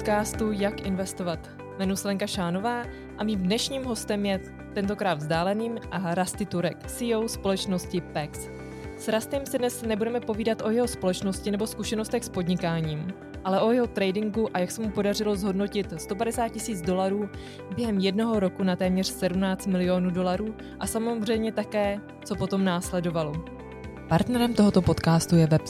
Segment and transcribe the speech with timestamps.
[0.00, 1.50] podcastu Jak investovat.
[1.78, 2.84] Jmenuji se Lenka Šánová
[3.18, 4.40] a mým dnešním hostem je
[4.74, 8.48] tentokrát vzdáleným a Rasty Turek, CEO společnosti PEX.
[8.96, 13.12] S Rastem si dnes nebudeme povídat o jeho společnosti nebo zkušenostech s podnikáním,
[13.44, 17.28] ale o jeho tradingu a jak se mu podařilo zhodnotit 150 tisíc dolarů
[17.76, 23.32] během jednoho roku na téměř 17 milionů dolarů a samozřejmě také, co potom následovalo.
[24.08, 25.62] Partnerem tohoto podcastu je web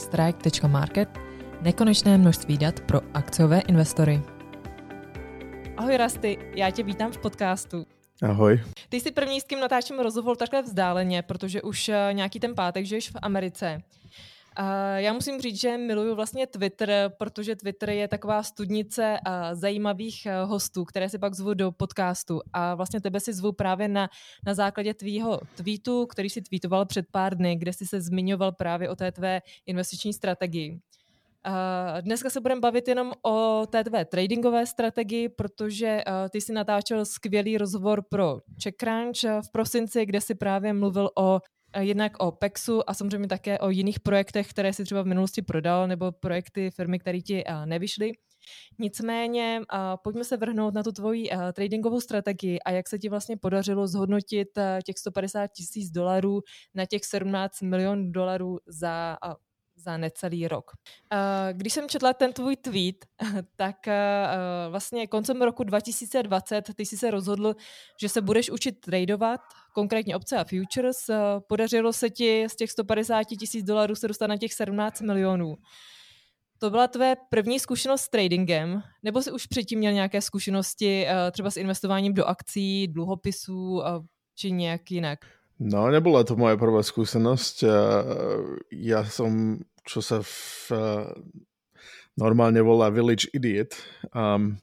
[1.61, 4.21] nekonečné množství dat pro akciové investory.
[5.77, 7.85] Ahoj Rasty, já tě vítám v podcastu.
[8.21, 8.63] Ahoj.
[8.89, 12.85] Ty jsi první, s kým natáčím rozhovor takhle vzdáleně, protože už eh, nějaký ten pátek
[12.85, 13.81] žiješ v Americe.
[14.95, 20.43] Já musím říct, že miluju vlastně Twitter, protože Twitter je taková studnice eh, zajímavých eh,
[20.43, 22.41] hostů, které si pak zvu do podcastu.
[22.53, 24.09] A vlastně tebe si zvu právě na,
[24.45, 28.89] na základě tvýho tweetu, který si tweetoval před pár dny, kde jsi se zmiňoval právě
[28.89, 30.79] o té tvé investiční strategii.
[31.47, 36.53] Uh, dneska se budeme bavit jenom o té tvé tradingové strategii, protože uh, ty si
[36.53, 41.39] natáčel skvělý rozhovor pro CheckCrunch uh, v prosinci, kde si právě mluvil o
[41.79, 45.87] jednak o PEXu a samozřejmě také o jiných projektech, které si třeba v minulosti prodal,
[45.87, 48.11] nebo projekty firmy, které ti nevyšly.
[48.79, 49.61] Nicméně
[50.03, 54.47] pojďme se vrhnout na tu tvoji tradingovou strategii a jak se ti vlastně podařilo zhodnotit
[54.85, 56.41] těch 150 tisíc dolarů
[56.75, 59.17] na těch 17 milionů dolarů za
[59.83, 60.71] za necelý rok.
[61.51, 62.95] Když jsem četla ten tvůj tweet,
[63.55, 63.75] tak
[64.69, 67.55] vlastně koncem roku 2020 ty jsi se rozhodl,
[68.01, 69.41] že se budeš učit tradovat,
[69.73, 70.97] konkrétně obce a futures.
[71.47, 75.57] Podařilo se ti z těch 150 tisíc dolarů se dostat na těch 17 milionů.
[76.59, 81.51] To byla tvé první zkušenost s tradingem, nebo jsi už předtím měl nějaké zkušenosti třeba
[81.51, 83.81] s investováním do akcí, dluhopisů
[84.35, 85.19] či nějak jinak?
[85.61, 87.69] No, nebola to moja prvá skúsenosť.
[88.73, 90.33] Ja som čo sa v,
[90.73, 91.09] uh,
[92.19, 93.75] normálne volá Village Idiot.
[94.13, 94.61] Um,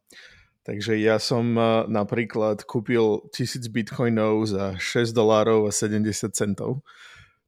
[0.63, 6.85] takže ja som uh, napríklad kúpil 1000 bitcoinov za 6 dolárov a 70 centov.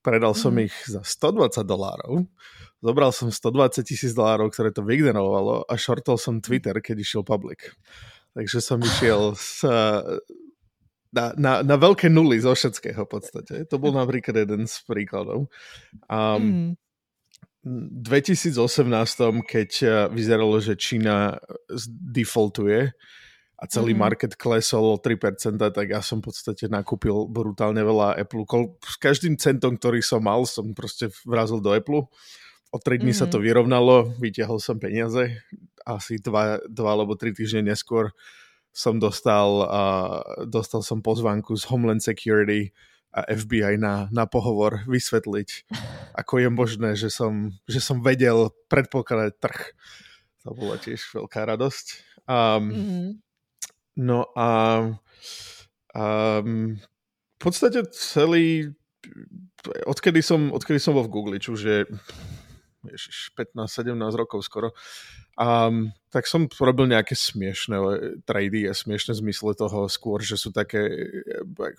[0.01, 0.65] Predal som mm.
[0.65, 2.25] ich za 120 dolárov.
[2.81, 7.77] Zobral som 120 tisíc dolárov, ktoré to vygenerovalo a shortol som Twitter, keď išiel public.
[8.33, 9.61] Takže som išiel s,
[11.13, 13.55] na, na, na veľké nuly zo všetkého v podstate.
[13.69, 15.53] To bol napríklad jeden z príkladov.
[16.09, 16.69] Um, mm.
[17.65, 18.57] 2018,
[19.45, 21.37] keď eh, vyzeralo, že Čína
[21.89, 22.93] defaultuje
[23.61, 24.01] a celý mm-hmm.
[24.01, 28.49] market klesol o 3%, tak ja som v podstate nakúpil brutálne veľa Apple.
[28.81, 32.09] S každým centom, ktorý som mal, som proste vrazil do Apple.
[32.73, 33.21] O 3 dní mm-hmm.
[33.21, 33.45] sa to mhm.
[33.45, 35.37] vyrovnalo, vytiahol som peniaze.
[35.85, 38.17] Asi 2 alebo 3 týždne neskôr
[38.71, 42.71] som dostal, uh, dostal som pozvánku z Homeland Security,
[43.11, 45.67] a FBI na, na pohovor vysvetliť,
[46.15, 49.61] ako je možné, že som, že som vedel predpokladať trh.
[50.47, 51.87] To bola tiež veľká radosť.
[52.31, 53.07] Um, mm-hmm.
[54.01, 54.49] No a
[55.93, 58.73] um, v podstate celý,
[59.85, 61.85] odkedy som, odkedy som bol v Google, je
[62.87, 64.73] 15-17 rokov skoro,
[65.41, 67.89] Um, tak som robil nejaké smiešné eh,
[68.29, 70.85] trady a smiešné zmysle toho skôr, že sú také,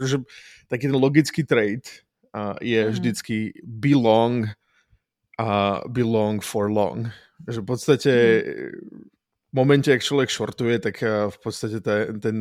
[0.02, 0.18] že
[0.66, 1.86] taký ten logický trade
[2.34, 2.90] uh, je mm.
[2.90, 4.50] vždycky belong
[5.38, 7.14] a belong for long.
[7.46, 9.14] Že v podstate mm.
[9.52, 12.38] v momente, ak človek shortuje, tak uh, v podstate ten, ten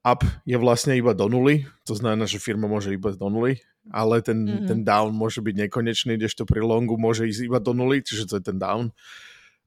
[0.00, 3.60] up je vlastne iba do nuly, to znamená, že firma môže iba do nuly,
[3.92, 4.64] ale ten, mm-hmm.
[4.64, 8.34] ten down môže byť nekonečný, kdežto pri longu môže ísť iba do nuly, čiže to
[8.40, 8.94] je ten down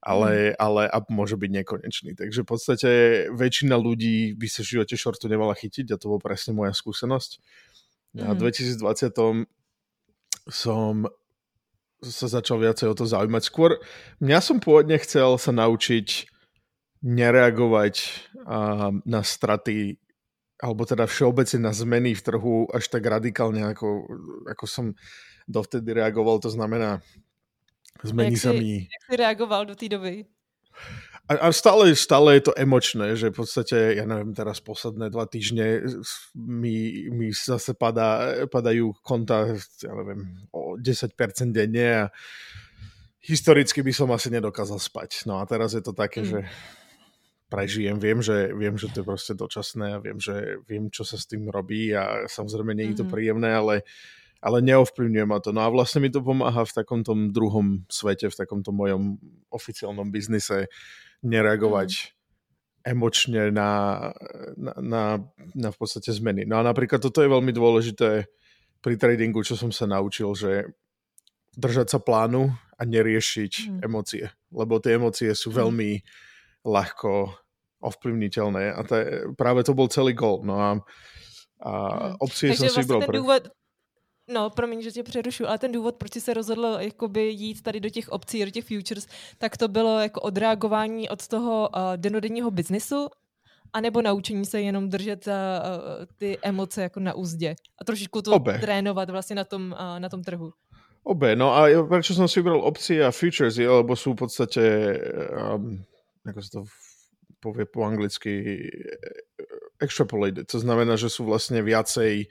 [0.06, 0.62] ale, mm.
[0.62, 2.10] ale up môže byť nekonečný.
[2.14, 2.90] Takže v podstate
[3.34, 7.42] väčšina ľudí by sa v živote shortu nemala chytiť a to bol presne moja skúsenosť.
[8.14, 8.22] Mm.
[8.22, 9.50] A v 2020
[10.46, 11.10] som
[12.06, 13.42] sa začal viacej o to zaujímať.
[13.42, 13.82] Skôr,
[14.22, 16.30] mňa som pôvodne chcel sa naučiť
[17.02, 17.94] nereagovať
[18.46, 19.98] uh, na straty
[20.56, 24.08] alebo teda všeobecne na zmeny v trhu až tak radikálne, ako,
[24.48, 24.86] ako som
[25.44, 26.40] dovtedy reagoval.
[26.40, 27.04] To znamená,
[28.02, 28.88] Zmení sa mi...
[28.88, 30.26] Jak si reagoval do té doby?
[31.26, 35.26] A, a stále, stále je to emočné, že v podstate, ja neviem, teraz posledné dva
[35.26, 35.82] týždne
[36.38, 41.18] mi, mi zase padá, padajú konta, ja neviem, o 10%
[41.50, 42.04] denne a
[43.26, 45.26] historicky by som asi nedokázal spať.
[45.26, 46.28] No a teraz je to také, mm.
[46.30, 46.38] že
[47.50, 51.18] prežijem, viem že, viem, že to je proste dočasné a viem, že viem, čo sa
[51.18, 53.10] s tým robí a samozrejme nie je to mm.
[53.10, 53.74] príjemné, ale
[54.40, 55.50] ale neovplyvňuje ma to.
[55.50, 59.20] No a vlastne mi to pomáha v takom tom druhom svete, v takom tom mojom
[59.50, 60.68] oficiálnom biznise
[61.24, 62.06] nereagovať mm.
[62.92, 63.70] emočne na,
[64.56, 65.02] na, na,
[65.56, 66.44] na v podstate zmeny.
[66.44, 68.28] No a napríklad toto je veľmi dôležité
[68.84, 70.70] pri tradingu, čo som sa naučil, že
[71.56, 73.78] držať sa plánu a neriešiť mm.
[73.88, 75.56] emócie, lebo tie emócie sú mm.
[75.56, 75.90] veľmi
[76.66, 77.32] ľahko
[77.86, 79.06] ovplyvniteľné a to je,
[79.38, 80.42] práve to bol celý gol.
[80.42, 80.70] No a,
[81.62, 82.24] a hmm.
[82.24, 83.00] opcie Takže som si vybral.
[83.04, 83.42] Ten důvod,
[84.28, 87.90] No, promiň, že tě přerušu, ale ten důvod, proč se rozhodl jakoby jít tady do
[87.90, 89.06] těch obcí, do těch futures,
[89.38, 93.08] tak to bylo jako odreagování od toho uh, denodenního biznisu,
[93.72, 95.32] anebo naučení se jenom držet uh,
[96.16, 98.58] ty emoce jako na úzdě a trošičku to Obe.
[98.58, 100.52] trénovat vlastně na tom, uh, na tom trhu.
[101.06, 104.62] Obe, no a prečo som si vybral opcie a futures, je, lebo sú v podstate,
[105.54, 105.78] um,
[106.26, 106.60] ako sa to
[107.38, 108.58] povie po anglicky,
[109.78, 110.50] extrapolated.
[110.50, 112.26] To znamená, že sú vlastne viacej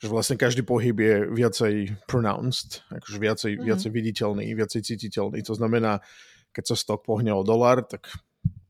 [0.00, 1.74] že vlastne každý pohyb je viacej
[2.08, 3.66] pronounced, akože viacej, mm-hmm.
[3.68, 5.44] viacej viditeľný, viacej cítiteľný.
[5.44, 6.00] To znamená,
[6.56, 8.08] keď sa stok pohne o dolar, tak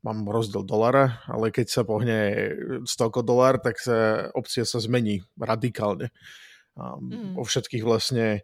[0.03, 2.51] mám rozdiel dolara, ale keď sa pohne
[2.83, 6.11] stok o dolar, tak sa, opcia sa zmení radikálne.
[6.75, 7.33] Um, mm.
[7.39, 8.43] O všetkých vlastne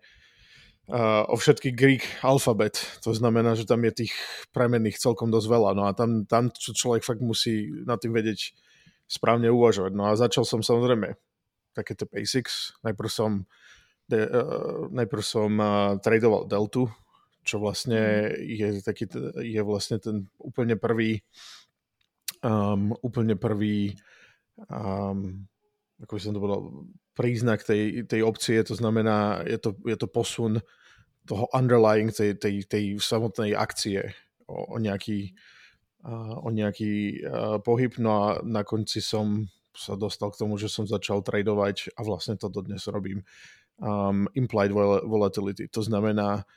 [0.87, 2.79] uh, o všetky Greek alfabet.
[3.03, 4.13] To znamená, že tam je tých
[4.55, 5.71] premenných celkom dosť veľa.
[5.75, 8.55] No a tam, tam človek fakt musí na tým vedieť
[9.11, 9.91] správne uvažovať.
[9.91, 11.26] No a začal som samozrejme
[11.77, 12.73] takéto basics.
[12.81, 13.45] Najprv som,
[14.09, 16.89] de, uh, najprv som uh, tradoval Deltu,
[17.45, 18.57] čo vlastne mhm.
[18.57, 19.05] je, taký,
[19.45, 21.21] je vlastne ten úplne prvý
[22.43, 23.95] um, úplne prvý
[24.67, 25.47] um,
[26.03, 26.61] ako by som to povedal,
[27.17, 30.61] príznak tej, tej opcie, to znamená, je to, je to posun
[31.25, 34.13] toho underlying tej, tej, tej samotnej akcie
[34.45, 35.33] o, o nejaký,
[36.05, 40.67] uh, o nejaký uh, pohyb, no a na konci som sa dostal k tomu, že
[40.67, 43.21] som začal tradovať a vlastne to dodnes robím.
[43.77, 44.73] Um, implied
[45.05, 46.49] volatility, to znamená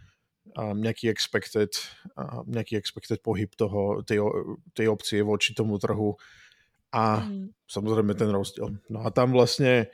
[0.57, 1.77] um, nejaký expected,
[2.17, 4.25] um, nejaký expected pohyb toho, tej,
[4.73, 6.17] tej opcie voči tomu trhu
[6.97, 7.69] a mm.
[7.69, 8.73] samozrejme ten rozdiel.
[8.89, 9.93] No a tam vlastne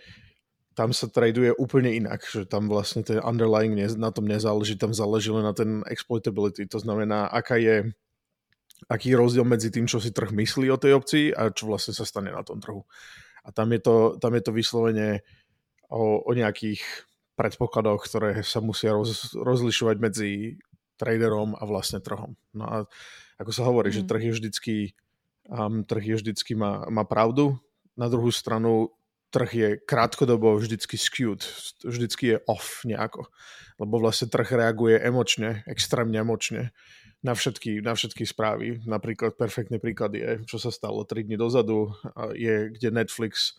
[0.76, 4.93] tam sa traduje úplne inak, že tam vlastne ten underlying ne, na tom nezáleží, tam
[4.93, 7.96] záleží len na ten exploitability, to znamená, aká je
[8.87, 11.96] aký je rozdiel medzi tým, čo si trh myslí o tej opcii a čo vlastne
[11.96, 12.84] sa stane na tom trhu.
[13.46, 15.23] A tam je to, tam je to vyslovene
[15.88, 16.82] o, o nejakých
[17.38, 20.31] predpokladoch, ktoré sa musia roz, rozlišovať medzi
[20.96, 22.34] traderom a vlastne trhom.
[22.56, 22.76] No a
[23.37, 23.96] ako sa hovorí, mm.
[24.00, 24.75] že trh je vždycky,
[25.52, 27.61] um, trh je vždycky má, má pravdu,
[27.96, 28.93] na druhú stranu
[29.31, 31.44] trh je krátkodobo vždycky skewed,
[31.84, 33.28] vždycky je off nejako,
[33.76, 36.73] lebo vlastne trh reaguje emočne, extrémne emočne
[37.26, 38.78] na všetky, na všetky správy.
[38.87, 41.90] Napríklad perfektný príklad je, čo sa stalo 3 dní dozadu,
[42.38, 43.58] je, kde Netflix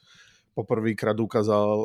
[0.55, 1.75] poprvýkrát ukázal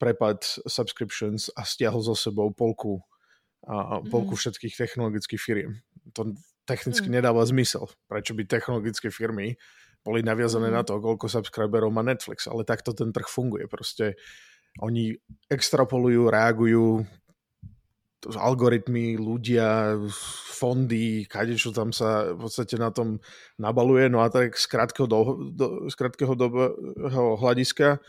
[0.00, 3.04] prepad subscriptions a stiahol zo sebou polku,
[3.68, 4.40] a polku mm.
[4.40, 5.84] všetkých technologických firiem.
[6.16, 6.32] To
[6.64, 7.20] technicky mm.
[7.20, 7.84] nedáva zmysel.
[8.08, 9.60] Prečo by technologické firmy
[10.00, 10.76] boli naviazané mm.
[10.80, 12.48] na to, koľko subscriberov má Netflix.
[12.48, 13.68] Ale takto ten trh funguje.
[13.68, 14.16] Proste
[14.80, 15.12] oni
[15.52, 17.04] extrapolujú, reagujú
[18.28, 19.96] algoritmy, ľudia,
[20.60, 23.20] fondy, kade čo tam sa v podstate na tom
[23.56, 24.12] nabaluje.
[24.12, 25.20] No a tak z krátkeho, do,
[25.52, 28.02] do, z krátkeho dobého hľadiska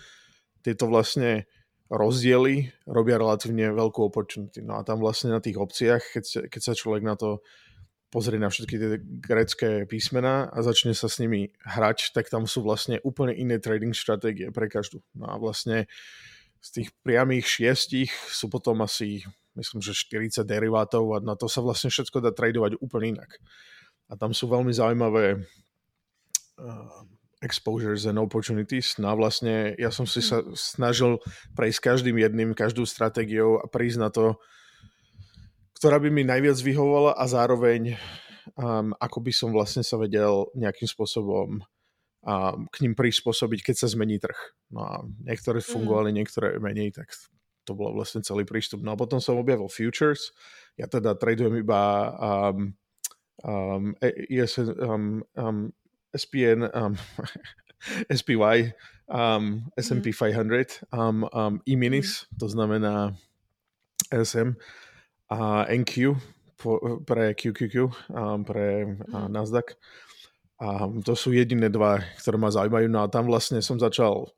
[0.61, 1.47] tieto vlastne
[1.91, 4.63] rozdiely robia relatívne veľkú opportunity.
[4.63, 7.43] No a tam vlastne na tých opciách, keď, sa, keď sa človek na to
[8.11, 12.59] pozrie na všetky tie grecké písmená a začne sa s nimi hrať, tak tam sú
[12.59, 14.99] vlastne úplne iné trading stratégie pre každú.
[15.15, 15.87] No a vlastne
[16.61, 19.25] z tých priamých šiestich sú potom asi
[19.57, 23.41] myslím, že 40 derivátov a na to sa vlastne všetko dá tradovať úplne inak.
[24.07, 27.01] A tam sú veľmi zaujímavé uh,
[27.41, 28.95] exposures and opportunities.
[29.01, 31.17] No a vlastne ja som si sa snažil
[31.57, 34.37] prejsť každým jedným, každou stratégiou a prísť na to,
[35.81, 37.97] ktorá by mi najviac vyhovovala a zároveň
[38.53, 41.65] um, ako by som vlastne sa vedel nejakým spôsobom
[42.25, 44.37] um, k ním prispôsobiť, keď sa zmení trh.
[44.73, 44.93] No a
[45.25, 45.67] niektoré mm.
[45.67, 46.17] fungovali, mm.
[46.17, 47.13] niektoré menej, tak
[47.65, 48.81] to bol vlastne celý prístup.
[48.81, 50.33] No a potom som objavil futures.
[50.77, 51.81] Ja teda tradujem iba
[52.17, 52.73] um,
[53.43, 55.73] um, ES, um, um,
[56.13, 56.93] SPN, um,
[58.19, 58.73] SPY,
[59.09, 63.15] um, S&P 500, um, um, E-minis, to znamená
[64.11, 64.53] SM,
[65.29, 66.17] a NQ
[67.05, 67.75] pre QQQ,
[68.13, 69.73] um, pre uh, Nasdaq.
[70.61, 72.85] A to sú jediné dva, ktoré ma zaujímajú.
[72.85, 74.29] No a tam vlastne som začal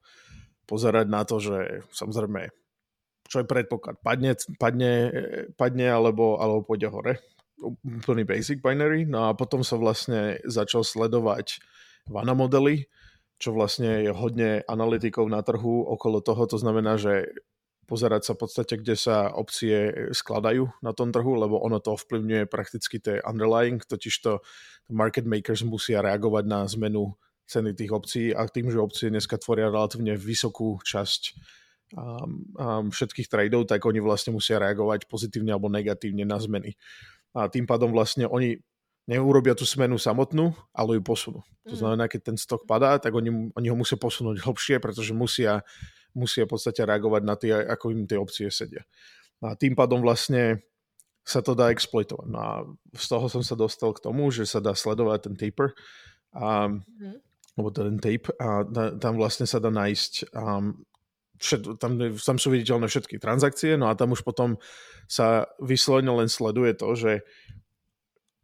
[0.63, 2.47] pozerať na to, že samozrejme
[3.33, 3.97] čo je predpoklad.
[4.05, 4.91] Padne, padne,
[5.57, 7.13] padne alebo, alebo pôjde hore.
[7.81, 9.09] Úplný basic binary.
[9.09, 11.57] No a potom sa vlastne začal sledovať
[12.05, 12.85] Vana modely,
[13.41, 16.45] čo vlastne je hodne analytikov na trhu okolo toho.
[16.45, 17.31] To znamená, že
[17.93, 22.49] pozerať sa v podstate, kde sa opcie skladajú na tom trhu, lebo ono to ovplyvňuje
[22.49, 24.41] prakticky tie underlying, totiž to
[24.89, 27.13] market makers musia reagovať na zmenu
[27.45, 31.21] ceny tých opcií a tým, že opcie dneska tvoria relatívne vysokú časť
[31.93, 36.73] um, um, všetkých tradeov, tak oni vlastne musia reagovať pozitívne alebo negatívne na zmeny.
[37.37, 38.57] A tým pádom vlastne oni
[39.05, 41.39] neurobia tú smenu samotnú, ale ju posunú.
[41.69, 41.79] To mhm.
[41.79, 45.61] znamená, keď ten stok padá, tak oni, oni ho musia posunúť hlbšie, pretože musia,
[46.13, 48.85] musia v podstate reagovať na tie, ako im tie opcie sedia.
[49.41, 50.63] No a tým pádom vlastne
[51.23, 52.27] sa to dá exploitovať.
[52.27, 52.51] No a
[52.95, 55.71] z toho som sa dostal k tomu, že sa dá sledovať ten taper,
[56.35, 57.17] a, mm.
[57.55, 58.67] alebo ten tape a
[58.99, 60.83] tam vlastne sa dá nájsť um,
[61.39, 64.59] všet, tam, tam sú viditeľné všetky transakcie, no a tam už potom
[65.07, 67.13] sa vyslovene len sleduje to, že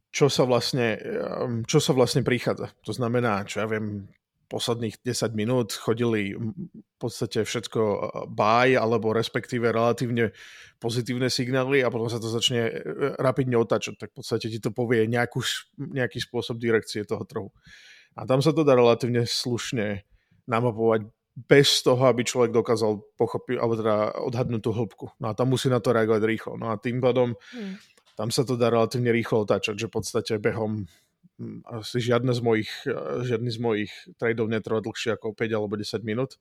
[0.10, 0.98] čo sa vlastne,
[1.40, 2.74] um, čo sa vlastne prichádza.
[2.84, 4.10] To znamená, čo ja viem,
[4.50, 10.34] posledných 10 minút chodili v podstate všetko uh, buy, alebo respektíve relatívne
[10.82, 12.74] pozitívne signály a potom sa to začne uh,
[13.22, 15.46] rapidne otačať, tak v podstate ti to povie nejakú,
[15.78, 17.54] nejaký spôsob direkcie toho trhu.
[18.18, 20.04] A tam sa to dá relatívne slušne
[20.50, 21.06] namapovať
[21.40, 23.96] bez toho, aby človek dokázal pochopiť, alebo teda
[24.28, 25.06] odhadnúť tú hĺbku.
[25.22, 26.54] No a tam musí na to reagovať rýchlo.
[26.60, 27.74] No a tým pádom hmm.
[28.20, 30.90] tam sa to dá relatívne rýchlo otáčať, že v podstate behom
[31.66, 36.04] asi žiadne z mojich, uh, žiadny z mojich tradeov netrvá dlhšie ako 5 alebo 10
[36.04, 36.36] minút.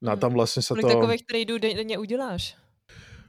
[0.00, 0.20] No a hm.
[0.20, 0.94] tam vlastne sa Kolik to...
[0.96, 2.56] takových tradeů denne uděláš?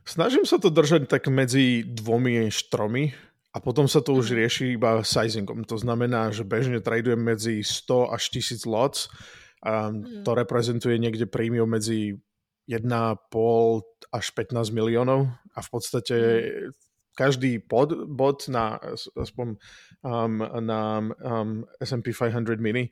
[0.06, 3.10] Snažím sa to držať tak medzi dvomi až tromi
[3.56, 4.38] a potom sa to už mhm.
[4.38, 5.66] rieši iba sizingom.
[5.66, 9.10] To znamená, že bežne tradujem medzi 100 až 1000 lots.
[9.66, 10.22] A mhm.
[10.22, 12.22] to reprezentuje niekde prémium medzi
[12.70, 12.86] 1,5
[14.14, 15.26] až 15 miliónov
[15.58, 16.86] a v podstate mhm.
[17.16, 18.78] Každý pod, bod na
[19.16, 19.56] aspoň
[20.04, 22.92] um, na um, S&P 500 mini,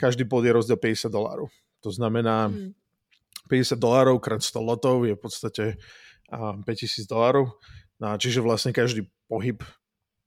[0.00, 1.52] každý bod je rozdiel 50 dolárov.
[1.84, 2.72] To znamená, mm.
[3.52, 5.64] 50 dolárov krát 100 lotov je v podstate
[6.32, 7.52] um, 5000 dolárov.
[7.98, 9.58] No, čiže vlastne každý pohyb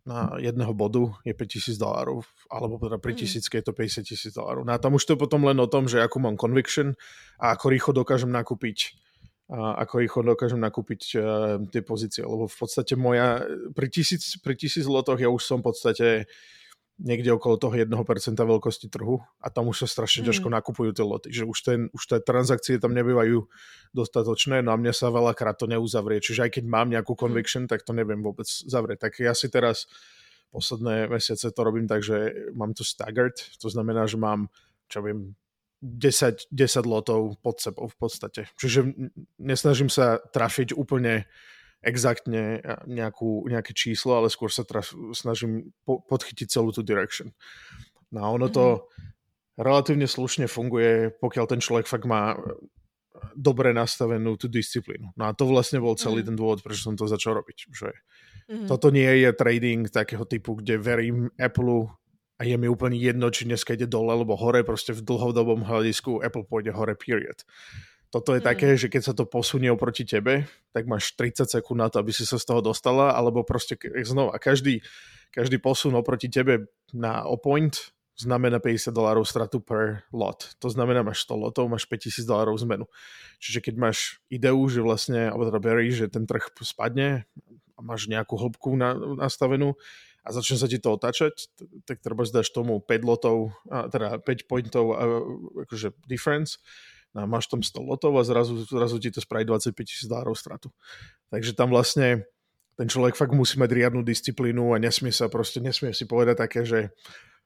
[0.02, 3.20] na jedného bodu je 5000 dolárov, alebo teda pri mhm.
[3.22, 4.66] tisícke je to 50 tisíc dolárov.
[4.66, 6.98] No a tam už to je potom len o tom, že ako mám conviction
[7.38, 8.98] a ako rýchlo dokážem nakúpiť
[9.52, 13.44] ako rýchlo dokážem nakúpiť uh, tie pozície, lebo v podstate moja,
[13.76, 16.08] pri tisíc, pri tisíc lotoch ja už som v podstate
[17.02, 17.90] niekde okolo toho 1%
[18.38, 20.56] veľkosti trhu a tam už sa strašne ťažko mm.
[20.62, 23.44] nakupujú tie loty, že už, ten, už tie transakcie tam nebývajú
[23.92, 27.20] dostatočné, no a mňa sa veľakrát to neuzavrie, čiže aj keď mám nejakú mhm.
[27.20, 29.10] conviction, tak to neviem vôbec zavrieť.
[29.10, 29.90] Tak ja si teraz
[30.54, 34.52] posledné mesiace to robím tak, že mám to staggered, to znamená, že mám,
[34.88, 35.34] čo viem,
[35.82, 38.48] 10, 10 lotov pod sebou v podstate.
[38.56, 38.94] Čiže
[39.42, 41.26] nesnažím sa trafiť úplne
[41.82, 47.34] exaktne nejakú, nejaké číslo, ale skôr sa traf, snažím po, podchytiť celú tú direction.
[48.14, 49.62] No a ono to mm-hmm.
[49.66, 52.38] relatívne slušne funguje, pokiaľ ten človek fakt má
[53.34, 55.14] dobre nastavenú tú disciplínu.
[55.18, 56.28] No a to vlastne bol celý mm.
[56.32, 57.58] ten dôvod, prečo som to začal robiť.
[57.70, 57.90] Že
[58.50, 58.68] mm.
[58.70, 61.92] Toto nie je trading takého typu, kde verím Apple
[62.42, 66.26] a je mi úplne jedno, či dneska ide dole alebo hore, proste v dlhodobom hľadisku
[66.26, 67.46] Apple pôjde hore, period.
[68.10, 68.48] Toto je mm.
[68.50, 72.10] také, že keď sa to posunie oproti tebe, tak máš 30 sekúnd na to, aby
[72.10, 74.82] si sa z toho dostala, alebo proste znova, každý,
[75.30, 80.58] každý posun oproti tebe na opoint znamená 50 dolárov stratu per lot.
[80.66, 82.90] To znamená, máš 100 lotov, máš 5000 dolárov zmenu.
[83.38, 87.30] Čiže keď máš ideu, že vlastne, alebo teda berí, že ten trh spadne
[87.78, 89.78] a máš nejakú hĺbku na, nastavenú
[90.22, 91.50] a začne sa ti to otáčať,
[91.90, 94.86] tak treba zdáš tomu 5 lotov, teda 5 pointov
[95.66, 96.62] akože difference
[97.18, 100.70] a máš tam 100 lotov a zrazu, zrazu ti to spraví 25 tisíc dolárov stratu.
[101.34, 102.24] Takže tam vlastne
[102.80, 106.64] ten človek fakt musí mať riadnu disciplínu a nesmie sa proste, nesmie si povedať také,
[106.64, 106.96] že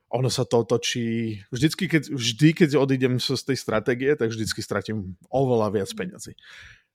[0.05, 1.41] ono sa to točí.
[1.49, 6.37] Vždycky, keď, vždy, keď odídem z tej stratégie, tak vždycky stratím oveľa viac peniazy.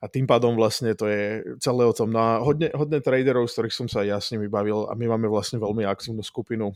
[0.00, 2.08] A tým pádom vlastne to je celé o tom.
[2.08, 5.12] No a hodne, hodne traderov, z ktorých som sa ja s nimi bavil a my
[5.12, 6.72] máme vlastne veľmi aktívnu skupinu,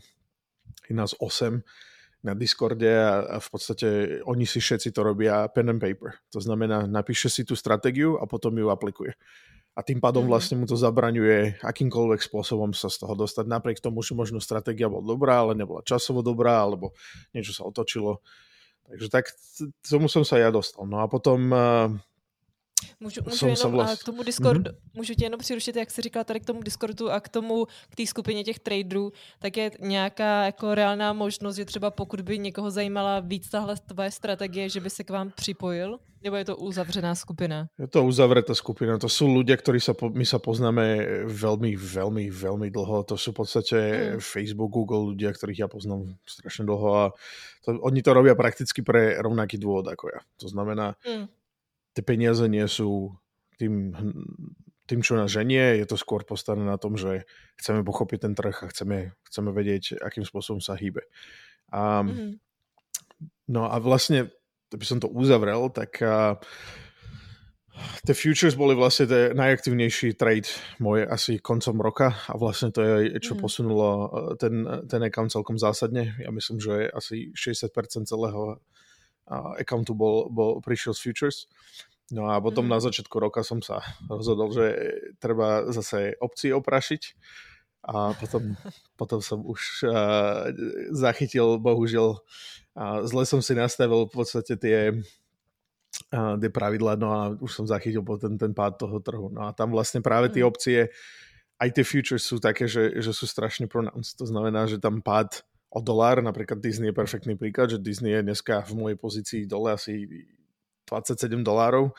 [0.85, 1.65] je nás 8,
[2.25, 3.87] na Discorde a, a v podstate
[4.25, 6.17] oni si všetci to robia pen and paper.
[6.33, 9.13] To znamená, napíše si tú stratégiu a potom ju aplikuje.
[9.77, 10.31] A tým pádom mm-hmm.
[10.33, 13.45] vlastne mu to zabraňuje akýmkoľvek spôsobom sa z toho dostať.
[13.45, 16.97] Napriek tomu, že možno stratégia bola dobrá, ale nebola časovo dobrá, alebo
[17.35, 18.23] niečo sa otočilo.
[18.89, 19.35] Takže tak
[19.85, 20.87] tomu som sa ja dostal.
[20.87, 21.51] No a potom
[22.99, 24.01] Můžu, můžu jenom vlast...
[24.01, 24.97] k tomu Discordu, mm-hmm.
[24.97, 27.95] můžu tě jenom přirušit, jak jsi říkal tady k tomu Discordu a k tomu, k
[27.95, 32.71] té skupině těch traderů, tak je nějaká jako reálná možnost, že třeba pokud by někoho
[32.71, 35.99] zajímala víc tahle tvoje strategie, že by se k vám připojil?
[36.25, 37.69] Nebo je to uzavřená skupina?
[37.77, 38.97] Je to uzavretá skupina.
[38.97, 43.05] To sú ľudia, ktorí sa, po, my sa poznáme veľmi, veľmi, veľmi dlho.
[43.05, 44.25] To sú v podstate mm.
[44.25, 47.03] Facebook, Google ľudia, ktorých ja poznám strašne dlho a
[47.61, 50.19] to, oni to robia prakticky pre rovnaký dôvod ako ja.
[50.41, 51.44] To znamená, mm
[51.95, 53.15] tie peniaze nie sú
[53.55, 53.95] tým,
[54.85, 57.23] tým, čo nás ženie, je to skôr postavené na tom, že
[57.57, 61.07] chceme pochopiť ten trh a chceme, chceme vedieť, akým spôsobom sa hýbe.
[61.71, 62.31] A, mm-hmm.
[63.49, 64.29] No a vlastne,
[64.69, 66.37] by som to uzavrel, tak a,
[68.07, 70.47] Tie futures boli vlastne ten najaktívnejší trade
[70.79, 73.39] môj asi koncom roka a vlastne to je, čo mm.
[73.43, 74.05] posunulo eh,
[74.39, 76.15] ten, ten account celkom zásadne.
[76.23, 78.63] Ja myslím, že asi 60% celého
[79.29, 81.37] accountu bol, bol prišiel z futures.
[82.13, 82.71] No a potom mm.
[82.77, 84.65] na začiatku roka som sa rozhodol, že
[85.17, 87.01] treba zase opcie oprašiť
[87.85, 88.53] a potom,
[88.99, 90.49] potom som už uh,
[90.93, 92.21] zachytil, bohužiaľ,
[92.77, 94.77] uh, zle som si nastavil v podstate tie
[96.13, 99.33] uh, tie pravidla, no a už som zachytil ten, ten pád toho trhu.
[99.33, 100.49] No a tam vlastne práve tie mm.
[100.49, 100.79] opcie,
[101.55, 104.19] aj tie futures sú také, že, že sú strašne pronounced.
[104.19, 105.41] To znamená, že tam pád
[105.75, 109.75] o dolár, napríklad Disney je perfektný príklad, že Disney je dneska v mojej pozícii dole
[109.75, 110.07] asi
[110.87, 111.91] 27 dolárov,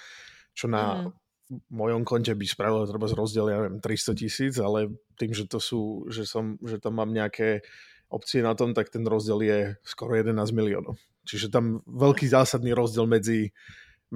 [0.56, 1.68] čo na mm.
[1.68, 5.61] mojom konte by spravilo treba z rozdiel, ja neviem, 300 tisíc, ale tým, že to
[5.61, 7.61] sú, že, som, že tam mám nejaké
[8.09, 10.97] opcie na tom, tak ten rozdiel je skoro 11 miliónov.
[11.26, 13.50] Čiže tam veľký zásadný rozdiel medzi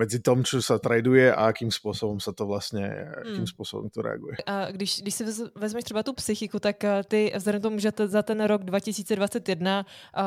[0.01, 2.89] medzi tom, čo sa traduje a akým spôsobom sa to vlastně,
[3.21, 3.53] akým hmm.
[3.53, 4.37] spôsobom to reaguje.
[4.47, 8.23] A když, když si vezmeš třeba tu psychiku, tak eh, ty vzhledem tomu, že za
[8.23, 10.25] ten rok 2021 uh,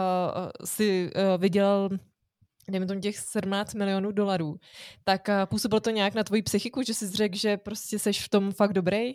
[0.66, 1.90] si uh, vydělal
[2.70, 4.56] dejme tomu těch 17 milionů dolarů,
[5.04, 8.30] tak uh, působilo to nějak na tvoji psychiku, že jsi řekl, že prostě seš v
[8.30, 9.14] tom fakt dobrý?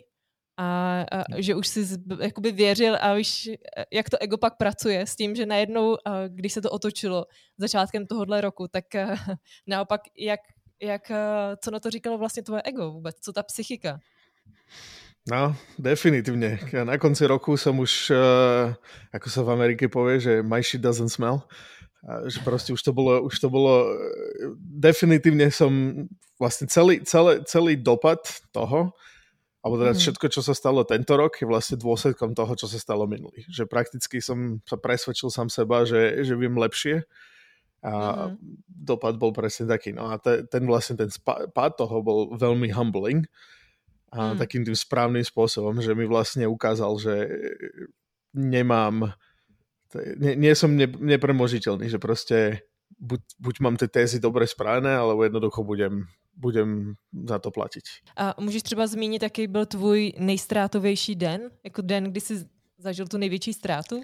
[0.59, 1.87] A, a že už si
[2.21, 3.49] jakoby věřil a už
[3.93, 5.97] jak to ego pak pracuje s tím, že najednou,
[6.27, 7.25] když se to otočilo
[7.57, 8.85] začátkem tohohle roku, tak
[9.67, 10.39] naopak jak,
[10.81, 11.11] jak,
[11.63, 13.99] co na to říkalo vlastně tvoje ego vůbec, co ta psychika?
[15.29, 16.57] No, definitívne.
[16.73, 18.73] Na konci roku som už, uh,
[19.13, 21.45] ako sa v Amerike povie, že my shit doesn't smell.
[22.01, 23.93] A že proste už to bolo, už to bolo,
[24.57, 25.69] definitívne som
[26.39, 28.23] vlastne celý, celý, celý dopad
[28.55, 28.95] toho
[29.59, 29.99] alebo teda mm.
[29.99, 33.43] všetko, čo sa stalo tento rok, je vlastne dôsledkom toho, čo sa stalo minulý.
[33.51, 37.03] Že prakticky som sa presvedčil sám seba, že, že viem lepšie
[37.83, 37.93] a
[38.31, 38.39] mm.
[38.67, 39.91] dopad bol presne taký.
[39.91, 41.11] No a te, ten vlastne ten
[41.51, 43.27] pád toho bol veľmi humbling
[44.15, 44.37] a mm.
[44.39, 47.15] takým tým správnym spôsobom, že mi vlastne ukázal, že
[48.31, 49.11] nemám
[49.97, 52.61] nie, nie som ne, nepremožiteľný, že proste
[53.01, 56.05] buď, buď mám tie tézy dobre spravené, alebo jednoducho budem
[56.39, 56.93] budem
[57.27, 57.83] za to platit.
[58.17, 61.41] A můžeš třeba zmínit, jaký byl tvůj nejstrátovější den?
[61.63, 62.45] Jako den, kdy jsi
[62.77, 64.01] zažil tu největší ztrátu?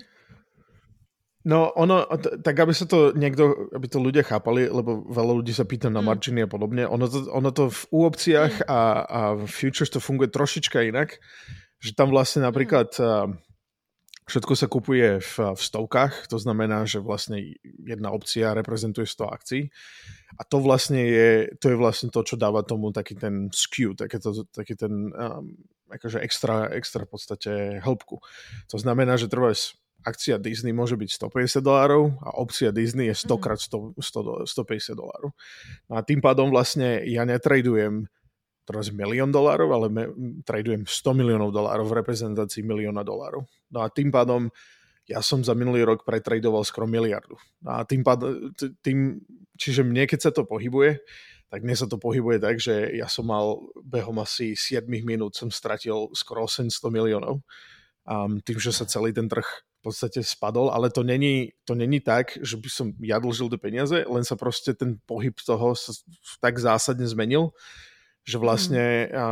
[1.46, 2.10] No ono,
[2.42, 6.02] tak aby sa to niekto, aby to ľudia chápali, lebo veľa ľudí sa pýta na
[6.02, 6.08] mm.
[6.10, 8.68] marginy a podobne, ono to, ono to v, u opciách mm.
[8.68, 11.22] a, a v futures to funguje trošička inak,
[11.78, 13.45] že tam vlastne napríklad mm.
[14.26, 19.64] Všetko sa kupuje v, v stovkách, to znamená, že vlastne jedna opcia reprezentuje 100 akcií
[20.38, 21.30] a to vlastne je,
[21.62, 25.54] to je vlastne to, čo dáva tomu taký ten skew, taký, to, taký ten um,
[25.94, 27.52] akože extra, extra v podstate
[27.86, 28.18] hĺbku.
[28.74, 29.54] To znamená, že trvá
[30.06, 33.42] akcia Disney môže byť 150 dolárov a opcia Disney je 100 mhm.
[33.42, 35.30] krát 100, 100, 150 dolárov.
[35.90, 38.10] No a tým pádom vlastne ja netradujem
[38.66, 40.04] teraz milión dolárov, ale me,
[40.42, 43.46] tradujem 100 miliónov dolárov v reprezentácii milióna dolárov.
[43.70, 44.50] No a tým pádom
[45.06, 47.38] ja som za minulý rok pretradoval skoro miliardu.
[47.62, 48.26] A tým, pad,
[48.82, 49.22] tým,
[49.54, 50.98] čiže mne, keď sa to pohybuje,
[51.54, 55.54] tak mne sa to pohybuje tak, že ja som mal behom asi 7 minút som
[55.54, 57.46] stratil skoro 800 miliónov.
[58.06, 62.02] Um, tým, že sa celý ten trh v podstate spadol, ale to není, to není
[62.02, 65.94] tak, že by som ja dlžil tie peniaze, len sa proste ten pohyb toho sa
[66.42, 67.54] tak zásadne zmenil,
[68.26, 69.14] že vlastne, mm.
[69.14, 69.26] a,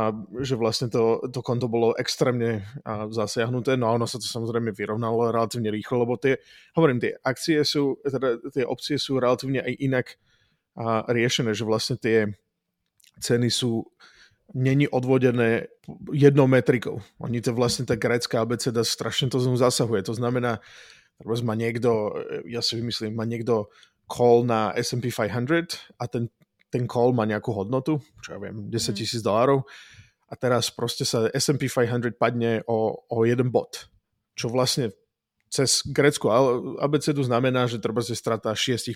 [0.46, 4.70] že vlastne to, to konto bolo extrémne a, zasiahnuté, no a ono sa to samozrejme
[4.70, 6.38] vyrovnalo relatívne rýchlo, lebo tie,
[6.78, 10.06] hovorím, tie akcie sú, teda tie opcie sú relatívne aj inak
[10.78, 12.30] a, riešené, že vlastne tie
[13.18, 13.82] ceny sú
[14.54, 15.66] není odvodené
[16.12, 17.02] jednou metrikou.
[17.18, 20.04] Oni to vlastne tá grécka abeceda strašne to znovu zasahuje.
[20.06, 20.62] To znamená,
[21.24, 23.72] má niekto, ja si vymyslím, má niekto
[24.04, 26.28] call na S&P 500 a ten
[26.74, 28.96] ten call má nejakú hodnotu, čo ja viem, 10 mhm.
[28.98, 29.62] tisíc dolárov
[30.26, 33.86] a teraz proste sa S&P 500 padne o, o jeden bod,
[34.34, 34.90] čo vlastne
[35.46, 36.26] cez grécku
[36.82, 38.90] abecedu znamená, že treba si strata 6%.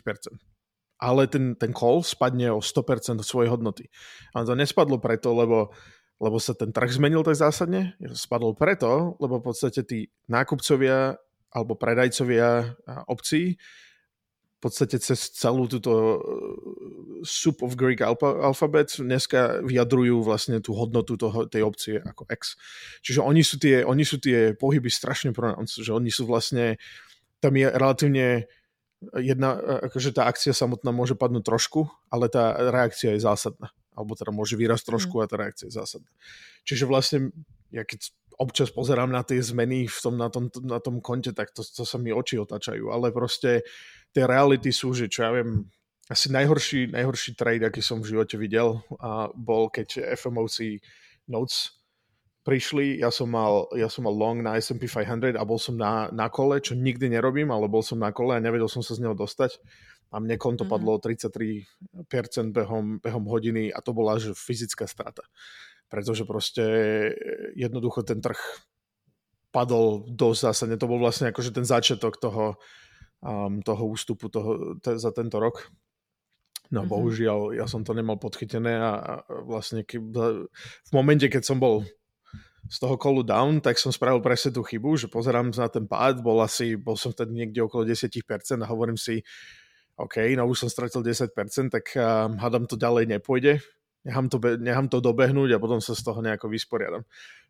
[0.99, 3.87] Ale ten, ten call spadne o 100% svojej hodnoty.
[4.35, 5.71] A to nespadlo preto, lebo,
[6.19, 7.95] lebo sa ten trh zmenil tak zásadne.
[8.11, 11.15] Spadlo preto, lebo v podstate tí nákupcovia
[11.55, 12.75] alebo predajcovia
[13.07, 13.55] obcí
[14.59, 16.19] v podstate cez celú túto uh,
[17.23, 22.59] soup of Greek alphabet dneska vyjadrujú vlastne tú hodnotu toho, tej opcie ako X.
[23.07, 26.75] Čiže oni sú tie, oni sú tie pohyby strašne pronounced, že oni sú vlastne,
[27.39, 28.51] tam je relatívne
[29.15, 33.71] jedna, akože tá akcia samotná môže padnúť trošku, ale tá reakcia je zásadná.
[33.95, 35.23] Alebo teda môže vyrásť trošku mm.
[35.23, 36.11] a tá reakcia je zásadná.
[36.67, 37.31] Čiže vlastne,
[37.71, 41.51] ja keď občas pozerám na tie zmeny v tom, na, tom, na tom konte, tak
[41.51, 43.67] to, to sa mi oči otačajú, ale proste
[44.15, 45.67] tie reality sú, že čo ja viem,
[46.09, 50.81] asi najhorší, najhorší trade, aký som v živote videl, a bol, keď FMOC
[51.29, 51.77] Notes
[52.49, 56.09] prišli, ja som mal, ja som mal long na S&P 500 a bol som na,
[56.09, 59.05] na kole, čo nikdy nerobím, ale bol som na kole a nevedel som sa z
[59.05, 59.61] neho dostať.
[60.09, 60.73] A mne konto mm-hmm.
[60.73, 65.21] padlo 33% behom, behom hodiny a to bola že fyzická strata.
[65.89, 66.65] Pretože proste
[67.57, 68.37] jednoducho ten trh
[69.49, 70.77] padol dosť zásadne.
[70.77, 72.61] To bol vlastne akože ten začiatok toho,
[73.25, 75.73] um, toho ústupu toho, te, za tento rok.
[76.69, 76.93] No mm-hmm.
[76.93, 81.89] bohužiaľ, ja som to nemal podchytené a, a vlastne ke, v momente, keď som bol
[82.69, 86.21] z toho kolu down, tak som spravil presne tú chybu, že pozerám na ten pád,
[86.21, 88.13] bol asi, bol som vtedy niekde okolo 10%
[88.61, 89.25] a hovorím si,
[89.97, 91.33] OK, no už som stratil 10%,
[91.73, 93.65] tak uh, hádam to ďalej nepôjde,
[94.05, 97.03] nechám to, nechám to dobehnúť a potom sa z toho nejako vysporiadam.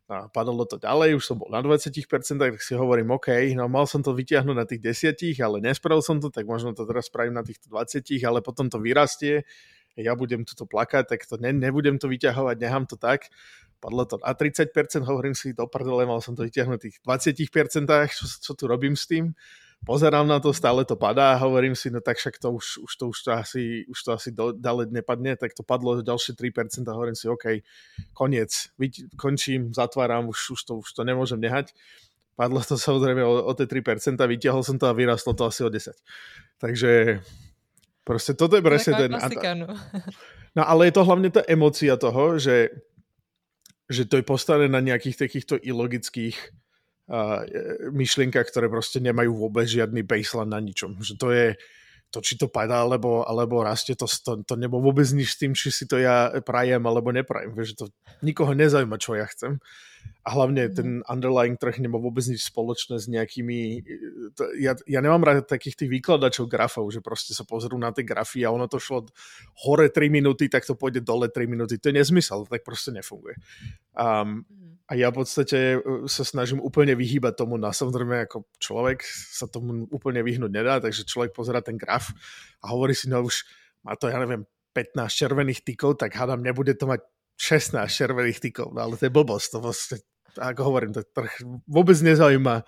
[0.09, 1.93] A padalo to ďalej, už som bol na 20%,
[2.41, 4.81] tak si hovorím, OK, no mal som to vyťahnuť na tých
[5.13, 8.73] 10, ale nespravil som to, tak možno to teraz spravím na tých 20, ale potom
[8.73, 9.45] to vyrastie,
[10.01, 13.29] ja budem tuto plakať, tak to ne, nebudem to vyťahovať, nechám to tak.
[13.85, 14.73] Padlo to na 30%,
[15.05, 19.05] hovorím si, do prdele, mal som to vyťahnuť tých 20%, čo, čo tu robím s
[19.05, 19.37] tým
[19.87, 22.93] pozerám na to, stále to padá a hovorím si, no tak však to už, už
[22.97, 26.89] to, už to asi, už to asi do, ďalej nepadne, tak to padlo ďalšie 3%
[26.89, 27.63] a hovorím si, OK,
[28.13, 28.75] koniec,
[29.17, 31.73] končím, zatváram, už, už, to, už to nemôžem nehať.
[32.39, 35.71] Padlo to samozrejme o, o tie 3%, vytiahol som to a vyrastlo to asi o
[35.71, 35.95] 10.
[36.59, 37.23] Takže
[38.07, 39.11] proste toto je presne ten...
[39.11, 39.75] Klasika, no.
[40.59, 42.71] no ale je to hlavne tá emocia toho, že,
[43.91, 46.39] že to je postavené na nejakých takýchto ilogických
[47.89, 51.01] myšlienkach, ktoré proste nemajú vôbec žiadny baseline na ničom.
[51.01, 51.47] Že to je
[52.09, 55.53] to, či to padá, alebo, alebo rastie, to, to, to nebo vôbec nič s tým,
[55.53, 57.53] či si to ja prajem, alebo neprajem.
[57.53, 57.93] Vieš, to
[58.25, 59.61] nikoho nezaujíma, čo ja chcem.
[60.25, 60.73] A hlavne mm.
[60.73, 63.85] ten underlying trh nemá vôbec nič spoločné s nejakými...
[64.41, 68.09] To, ja, ja nemám rád takých tých výkladačov grafov, že proste sa pozrú na tie
[68.09, 69.05] grafy a ono to šlo
[69.69, 71.77] hore 3 minúty, tak to pôjde dole 3 minúty.
[71.77, 73.37] To je nezmysel, tak proste nefunguje.
[73.93, 74.49] Um,
[74.89, 77.61] a ja v podstate e, sa snažím úplne vyhýbať tomu.
[77.61, 82.09] No samozrejme, ako človek sa tomu úplne vyhnúť nedá, takže človek pozera ten graf
[82.65, 83.45] a hovorí si, no už
[83.85, 87.05] má to, ja neviem, 15 červených tykov, tak hádam, nebude to mať
[87.37, 88.73] 16 červených tykov.
[88.73, 89.47] No ale to je blbosť.
[89.55, 89.97] To vlastne,
[90.41, 91.37] ako hovorím, to trh
[91.69, 92.65] vôbec nezaujíma,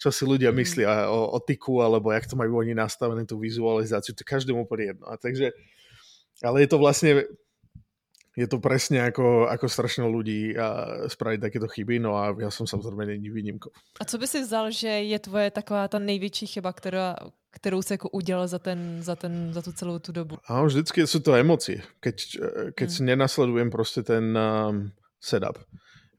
[0.00, 0.56] čo si ľudia mhm.
[0.58, 4.10] myslia o, o tyku, alebo jak to majú oni nastavené tú vizualizáciu.
[4.18, 5.06] To každému úplne jedno.
[5.06, 5.54] A takže,
[6.42, 7.30] ale je to vlastne
[8.36, 12.62] je to presne ako, ako strašno ľudí a spraviť takéto chyby, no a ja som
[12.62, 13.74] samozrejme není výnimkou.
[13.98, 17.16] A co by si vzal, že je tvoje taková ta největší chyba, která,
[17.50, 20.38] kterou si jako udělal za, ten, za, ten, za tu celou tu dobu?
[20.46, 22.16] A vždycky sú to emócie, keď,
[22.78, 22.96] keď hmm.
[22.96, 25.58] si nenasledujem proste ten um, setup.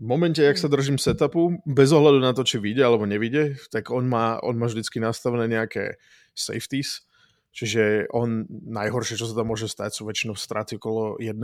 [0.02, 0.76] V momente, jak sa hmm.
[0.76, 4.68] držím setupu, bez ohľadu na to, či vyjde alebo nevyjde, tak on má, on má
[4.68, 5.96] vždycky nastavené nejaké
[6.36, 7.08] safeties,
[7.52, 11.36] Čiže on najhoršie, čo sa tam môže stať, sú väčšinou straty okolo 1%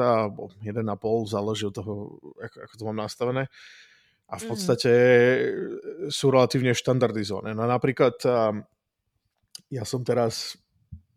[0.00, 0.80] alebo 1,5,
[1.28, 1.92] záleží od toho,
[2.40, 3.52] ako, ako to mám nastavené.
[4.32, 4.48] A v mhm.
[4.48, 6.08] podstate mm.
[6.08, 7.52] sú relatívne štandardizované.
[7.52, 8.16] No napríklad
[9.72, 10.56] ja som teraz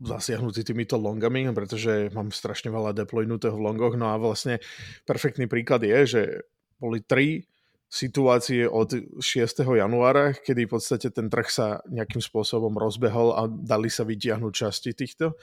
[0.04, 3.96] zasiahnutý týmito longami, pretože mám strašne veľa deploynutého v longoch.
[3.96, 4.60] No a vlastne
[5.08, 6.22] perfektný príklad je, že
[6.76, 7.48] boli tri
[7.90, 9.64] situácie od 6.
[9.64, 14.92] januára, kedy v podstate ten trh sa nejakým spôsobom rozbehol a dali sa vytiahnuť časti
[14.92, 15.38] týchto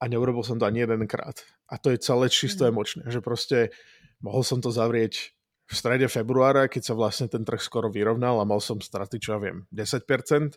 [0.00, 1.40] a neurobil som to ani jedenkrát.
[1.68, 2.68] A to je celé čisto mm.
[2.68, 3.72] emočné, že proste
[4.20, 5.36] mohol som to zavrieť
[5.66, 9.34] v strede februára, keď sa vlastne ten trh skoro vyrovnal a mal som straty, čo
[9.34, 10.54] ja viem, 10%.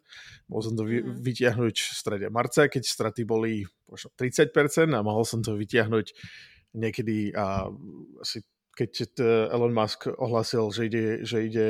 [0.53, 1.25] Mohol som to mm.
[1.25, 6.13] vytiahnuť v strede marca, keď straty boli možno 30% a mohol som to vytiahnuť
[6.77, 7.65] niekedy a,
[8.21, 8.45] asi
[8.79, 9.19] keď
[9.51, 11.67] Elon Musk ohlasil, že ide, že ide,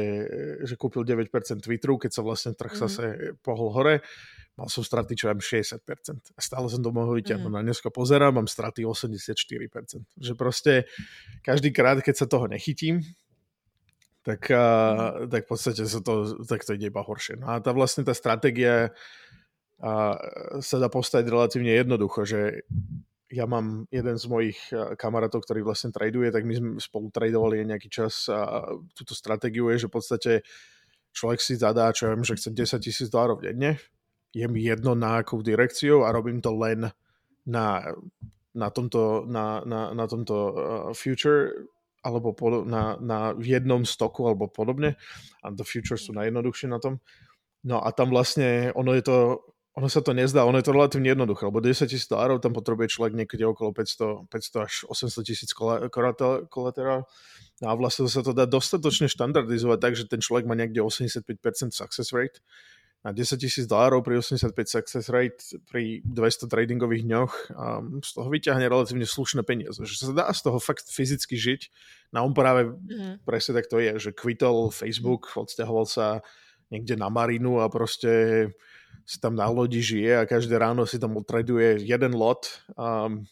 [0.62, 2.82] že kúpil 9% Twitteru, keď sa vlastne trh mm.
[2.86, 3.06] zase
[3.42, 4.06] pohol hore,
[4.54, 5.82] mal som straty čo mám 60%.
[6.38, 7.50] A stále som to mohol vyťahnuť.
[7.50, 7.58] Mm.
[7.58, 9.26] A dneska pozerám, mám straty 84%.
[10.22, 10.86] Že proste
[11.42, 13.02] každý krát, keď sa toho nechytím,
[14.22, 15.34] tak, mm.
[15.34, 17.42] tak v podstate sa to, tak to ide iba horšie.
[17.42, 18.94] No a tá vlastne tá stratégia
[19.80, 20.20] a
[20.60, 22.68] sa dá postaviť relatívne jednoducho, že
[23.30, 27.62] ja mám jeden z mojich eh, kamarátov, ktorý vlastne traduje, tak my sme spolu tradovali
[27.66, 30.32] nejaký čas a túto stratégiu je, že v podstate
[31.14, 33.78] človek si zadá, čo ja viem, že chce 10 tisíc dolárov denne,
[34.30, 36.94] je mi jedno na akou direkciou a robím to len
[37.50, 37.66] na,
[38.54, 40.54] na tomto, na, na, na tomto uh,
[40.94, 41.66] future
[42.06, 44.96] alebo pod, na, na jednom stoku alebo podobne
[45.42, 47.02] a the futures sú najjednoduchšie na tom.
[47.66, 49.18] No a tam vlastne ono je to
[49.80, 53.00] ono sa to nezdá, ono je to relatívne jednoduché, lebo 10 tisíc dolárov tam potrebuje
[53.00, 57.08] človek niekedy okolo 500, 500 až 800 tisíc kolaterál.
[57.64, 61.72] No a vlastne sa to dá dostatočne štandardizovať tak, že ten človek má niekde 85%
[61.72, 62.44] success rate,
[63.00, 65.40] na 10 tisíc dolárov pri 85 success rate
[65.72, 69.80] pri 200 tradingových dňoch a z toho vyťahne relatívne slušné peniaze.
[69.80, 71.62] Že sa dá z toho fakt fyzicky žiť.
[72.12, 73.24] Na on práve mm-hmm.
[73.24, 76.20] presne tak to je, že kvitol Facebook, odsťahoval sa
[76.76, 78.52] niekde na Marinu a proste
[79.10, 82.46] si tam na lodi žije a každé ráno si tam otraduje jeden lot
[82.78, 83.26] um,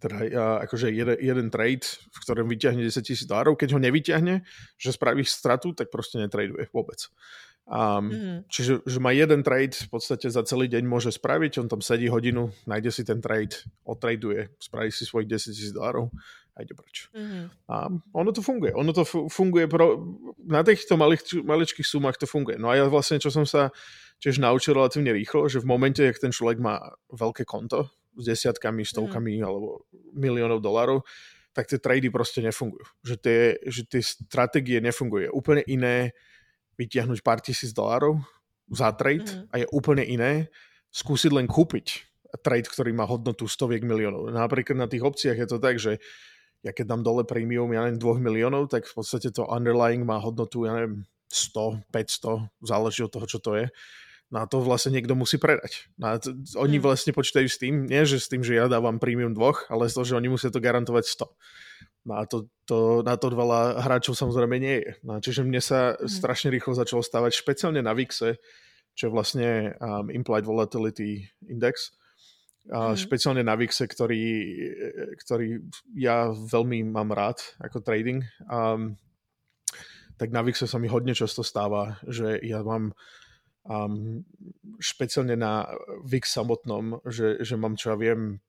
[0.00, 0.16] teda
[0.64, 3.60] akože jeden, jeden trade, v ktorom vyťahne 10 tisíc dolárov.
[3.60, 4.34] Keď ho nevyťahne,
[4.80, 7.04] že spraví stratu, tak proste netraduje vôbec.
[7.68, 8.38] Um, mm.
[8.50, 12.08] Čiže že má jeden trade v podstate za celý deň môže spraviť, on tam sedí
[12.10, 16.10] hodinu, nájde si ten trade, otraduje, spraví si svojich 10 tisíc dolárov
[16.56, 17.06] a ide preč.
[17.14, 17.46] Mm.
[17.70, 18.74] A ono to funguje.
[18.74, 20.02] Ono to funguje pro,
[20.42, 22.58] na týchto malých, maličkých sumách to funguje.
[22.58, 23.70] No a ja vlastne, čo som sa
[24.20, 26.78] tiež naučil relatívne rýchlo, že v momente, ak ten človek má
[27.10, 27.88] veľké konto,
[28.20, 29.44] s desiatkami, stovkami mm.
[29.46, 31.06] alebo miliónov dolarov,
[31.50, 32.84] tak tie trady proste nefungujú.
[33.02, 35.30] Že tie, že tie stratégie nefungujú.
[35.30, 36.14] Je úplne iné
[36.78, 38.22] vytiahnuť pár tisíc dolárov
[38.70, 39.50] za trade mm.
[39.50, 40.52] a je úplne iné
[40.90, 42.06] skúsiť len kúpiť
[42.38, 44.30] trade, ktorý má hodnotu stoviek miliónov.
[44.30, 45.98] Napríklad na tých opciách je to tak, že
[46.60, 50.20] ja keď dám dole premium, ja neviem, 2 miliónov, tak v podstate to underlying má
[50.20, 53.66] hodnotu, ja neviem, 100, 500, záleží od toho, čo to je.
[54.30, 55.90] No a to vlastne niekto musí predať.
[55.98, 56.86] No a to, oni hmm.
[56.86, 59.98] vlastne počítajú s tým, nie že s tým, že ja dávam premium dvoch, ale s
[59.98, 62.06] to, že oni musia to garantovať 100.
[62.06, 64.90] No a to, to, na to veľa hráčov samozrejme nie je.
[65.02, 66.06] No čiže mne sa hmm.
[66.06, 68.38] strašne rýchlo začalo stávať, špeciálne na VIXe,
[68.94, 71.94] čo je vlastne um, Implied Volatility Index,
[72.68, 73.00] a mm.
[73.00, 74.24] špeciálne na VIXe, ktorý,
[75.16, 75.64] ktorý
[75.96, 78.20] ja veľmi mám rád ako trading.
[78.46, 79.00] Um,
[80.20, 82.92] tak na VIXe sa mi hodne často stáva, že ja mám
[83.66, 84.24] um,
[84.80, 85.68] špeciálne na
[86.04, 88.40] VIX samotnom, že, že mám čo ja viem,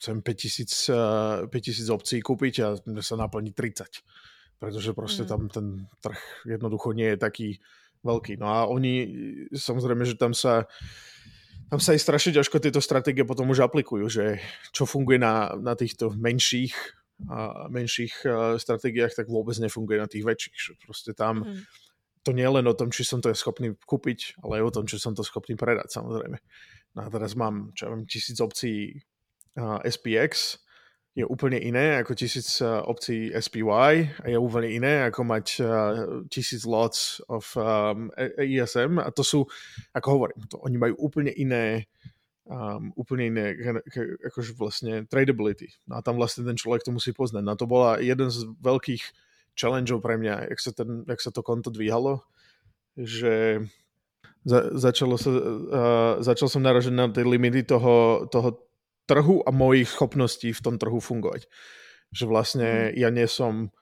[0.00, 2.68] chcem 5000, uh, 5000 opcií kúpiť a
[3.02, 4.00] sa naplní 30.
[4.60, 5.28] Pretože proste mm.
[5.28, 5.66] tam ten
[6.00, 7.48] trh jednoducho nie je taký
[8.04, 8.40] veľký.
[8.40, 8.92] No a oni,
[9.52, 10.64] samozrejme, že tam sa
[11.70, 14.42] tam sa aj strašne ťažko tieto stratégie potom už aplikujú, že
[14.74, 16.74] čo funguje na, na týchto menších
[17.30, 20.56] a menších uh, stratégiách, tak vôbec nefunguje na tých väčších.
[20.56, 21.89] Že proste tam mm
[22.22, 24.74] to nie je len o tom, či som to je schopný kúpiť, ale aj o
[24.80, 26.36] tom, či som to schopný predať, samozrejme.
[26.96, 29.00] No a teraz mám, čo ja viem, tisíc opcií
[29.56, 30.60] uh, SPX,
[31.10, 35.68] je úplne iné ako tisíc uh, opcií SPY a je úplne iné ako mať uh,
[36.30, 39.42] tisíc lots of um, ESM a to sú,
[39.90, 41.90] ako hovorím, to, oni majú úplne iné
[42.46, 43.44] um, úplne iné
[44.26, 45.70] akože vlastne tradability.
[45.90, 47.42] No a tam vlastne ten človek to musí poznať.
[47.42, 49.02] No to bola jeden z veľkých
[49.58, 52.22] challengeov pre mňa, jak sa, ten, jak sa to konto dvíhalo,
[52.96, 53.64] že
[54.44, 58.56] za, začalo sa, uh, začal som naražať na tie limity toho, toho
[59.04, 61.44] trhu a mojich schopností v tom trhu fungovať.
[62.14, 62.96] Že vlastne mm.
[62.96, 63.74] ja nie som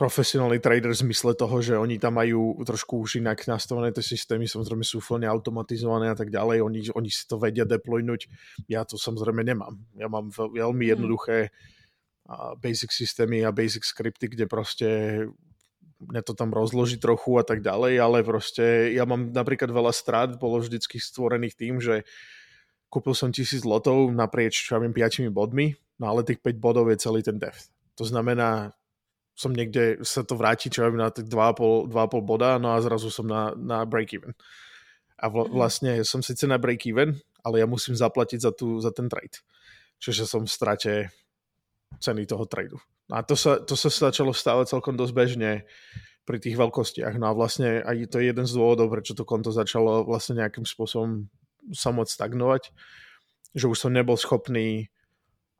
[0.00, 4.48] profesionálny trader v zmysle toho, že oni tam majú trošku už inak nastavené tie systémy,
[4.48, 8.24] samozrejme sú úplne automatizované a tak ďalej, oni, oni si to vedia deploynúť,
[8.64, 9.76] ja to samozrejme nemám.
[10.00, 10.92] Ja mám veľmi mm.
[10.96, 11.79] jednoduché a
[12.58, 14.88] basic systémy a basic skripty, kde proste
[16.00, 20.32] mne to tam rozloží trochu a tak ďalej, ale proste ja mám napríklad veľa strát,
[20.40, 22.08] bolo vždycky stvorených tým, že
[22.88, 26.88] kúpil som tisíc lotov naprieč, čo ja viem, 5 bodmi, no ale tých 5 bodov
[26.88, 27.68] je celý ten depth.
[28.00, 28.72] To znamená,
[29.36, 32.80] som niekde, sa to vráti, čo ja viem, na tých 2,5, 2,5 boda, no a
[32.80, 34.32] zrazu som na, na break-even.
[35.20, 35.52] A vl- mhm.
[35.52, 39.44] vlastne som síce na break-even, ale ja musím zaplatiť za, tú, za ten trade.
[40.00, 40.92] Čiže som v strate
[41.98, 42.78] ceny toho tradu.
[43.10, 45.50] A to sa, to sa začalo stávať celkom dosť bežne
[46.22, 47.18] pri tých veľkostiach.
[47.18, 50.62] No a vlastne aj to je jeden z dôvodov, prečo to konto začalo vlastne nejakým
[50.62, 51.26] spôsobom
[51.74, 52.70] sa môcť stagnovať,
[53.52, 54.88] že už som nebol schopný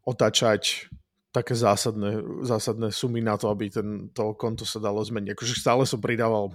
[0.07, 0.89] otačať
[1.31, 5.35] také zásadné, zásadné sumy na to, aby ten, to konto sa dalo zmeniť.
[5.35, 6.55] Akože stále som pridával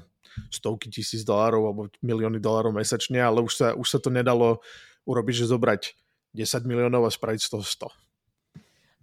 [0.51, 4.59] stovky tisíc dolárov alebo milióny dolárov mesačne, ale už sa, už sa to nedalo
[5.07, 5.81] urobiť, že zobrať
[6.35, 8.04] 10 miliónov a spraviť z toho 100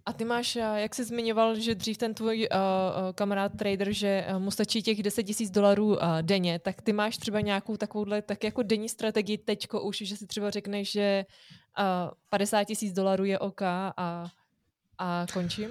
[0.07, 4.27] a ty máš, eh, jak jsi zmiňoval, že dřív ten tvůj uh, kamarád trader, že
[4.38, 8.45] mu stačí těch 10 tisíc dolarů uh, denně, tak ty máš třeba nějakou takovouhle tak
[8.45, 11.25] jako denní strategii teďko už, že si třeba řekneš, že
[11.79, 14.27] uh, 50 tisíc dolarů je OK a,
[14.99, 15.71] a končím?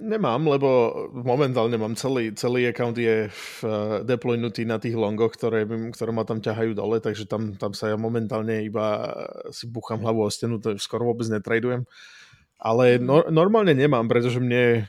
[0.00, 3.70] Nemám, lebo momentálne mám celý, celý account je uh,
[4.06, 7.98] deploynutý na tých longoch, ktoré, ktoré ma tam ťahajú dole, takže tam, tam sa ja
[7.98, 9.10] momentálne iba
[9.50, 11.82] si buchám hlavu o stenu, to skoro vôbec netradujem.
[11.82, 12.14] Uh,
[12.64, 14.88] ale no, normálne nemám, pretože mne,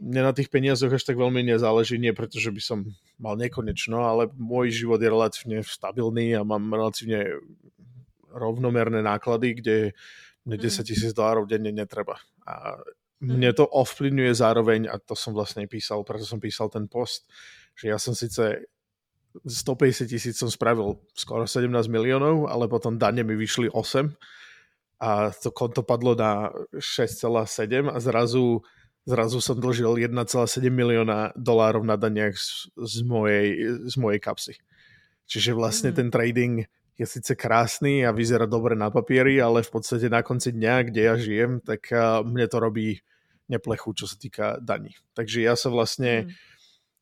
[0.00, 2.88] mne na tých peniazoch až tak veľmi nezáleží, nie pretože by som
[3.20, 7.36] mal nekonečno, ale môj život je relatívne stabilný a mám relatívne
[8.32, 9.76] rovnomerné náklady, kde
[10.48, 10.86] mne 10 mhm.
[10.88, 12.16] tisíc dolárov denne netreba.
[12.48, 12.80] A
[13.20, 13.56] mne mhm.
[13.60, 17.28] to ovplyvňuje zároveň, a to som vlastne písal, preto som písal ten post,
[17.76, 18.64] že ja som síce
[19.44, 24.16] 150 tisíc som spravil skoro 17 miliónov, ale potom dane mi vyšli 8
[24.96, 28.64] a to konto padlo na 6,7 a zrazu,
[29.04, 33.48] zrazu som dlžil 1,7 milióna dolárov na daniach z, z, mojej,
[33.84, 34.54] z mojej kapsy.
[35.28, 35.96] Čiže vlastne mm.
[35.96, 36.54] ten trading
[36.96, 41.00] je síce krásny a vyzerá dobre na papieri, ale v podstate na konci dňa, kde
[41.04, 41.92] ja žijem, tak
[42.24, 43.04] mne to robí
[43.52, 44.96] neplechu, čo sa týka daní.
[45.12, 46.28] Takže ja sa vlastne...
[46.28, 46.55] Mm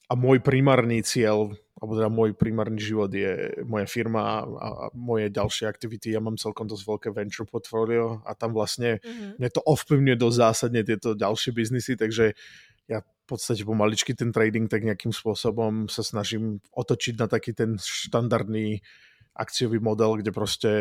[0.09, 5.33] a môj primárny cieľ, alebo teda môj primárny život je moja firma a, a moje
[5.33, 6.12] ďalšie aktivity.
[6.12, 9.40] Ja mám celkom dosť veľké venture portfolio a tam vlastne mm-hmm.
[9.40, 12.37] mne to ovplyvňuje dosť zásadne tieto ďalšie biznisy, takže
[12.85, 17.81] ja v podstate pomaličky ten trading tak nejakým spôsobom sa snažím otočiť na taký ten
[17.81, 18.85] štandardný
[19.33, 20.73] akciový model, kde proste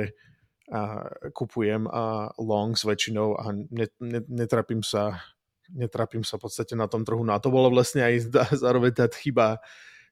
[0.72, 3.52] a kupujem a longs väčšinou a
[4.32, 5.20] netrapím sa
[5.72, 7.24] netrapím sa v podstate na tom trhu.
[7.24, 9.64] No a to bolo vlastne aj zároveň tá chyba,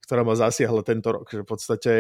[0.07, 1.93] ktorá ma zasiahla tento rok, že v podstate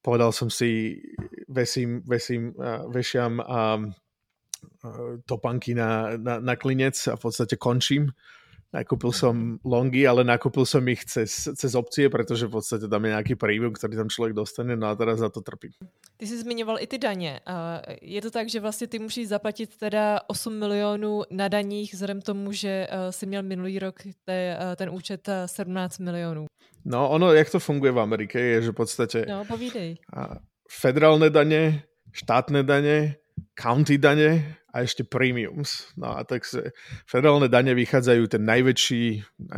[0.00, 1.00] povedal som si,
[1.48, 2.56] vesím, vesím,
[2.88, 3.80] vešiam a
[5.24, 8.12] topanky na, na, na klinec a v podstate končím
[8.70, 13.10] Nakúpil som longy, ale nakúpil som ich cez, cez opcie, pretože v podstate tam je
[13.18, 15.74] nejaký premium, ktorý tam člověk dostane, no a teraz za to trpím.
[16.16, 17.40] Ty jsi zmiňoval i ty daně.
[18.02, 22.52] Je to tak, že vlastně ty musíš zaplatit teda 8 milionů na daních, vzhledem tomu,
[22.52, 26.46] že eh, si měl minulý rok te, eh, ten účet 17 eh, milionů.
[26.84, 29.18] No ono, jak to funguje v Amerike, je, že v podstate...
[29.28, 30.00] No, povídej.
[30.64, 33.19] Federálne dane, štátne dane,
[33.54, 35.90] county dane a ešte premiums.
[35.98, 36.46] No a tak
[37.06, 39.04] federálne dane vychádzajú ten najväčší,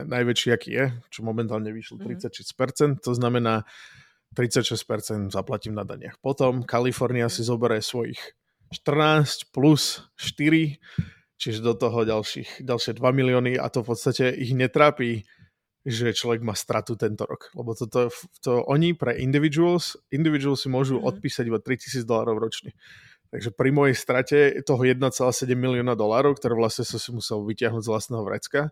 [0.09, 3.05] najväčší aký je, čo momentálne vyšlo 36%, mm.
[3.05, 3.69] to znamená
[4.33, 6.17] 36% zaplatím na daniach.
[6.25, 8.19] Potom Kalifornia si zoberie svojich
[8.73, 10.81] 14 plus 4,
[11.37, 15.29] čiže do toho ďalších, ďalšie 2 milióny a to v podstate ich netrápi,
[15.85, 17.53] že človek má stratu tento rok.
[17.53, 18.09] Lebo toto,
[18.41, 21.05] to oni pre individuals, individuals si môžu mm.
[21.05, 22.73] odpísať iba 3000 dolárov ročne.
[23.33, 25.09] Takže pri mojej strate toho 1,7
[25.57, 28.69] milióna dolárov, ktoré vlastne som si musel vyťahnuť z vlastného vrecka,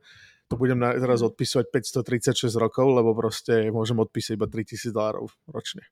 [0.52, 5.88] to budem teraz odpisovať 536 rokov, lebo proste môžem odpísať iba 3000 dolárov ročne.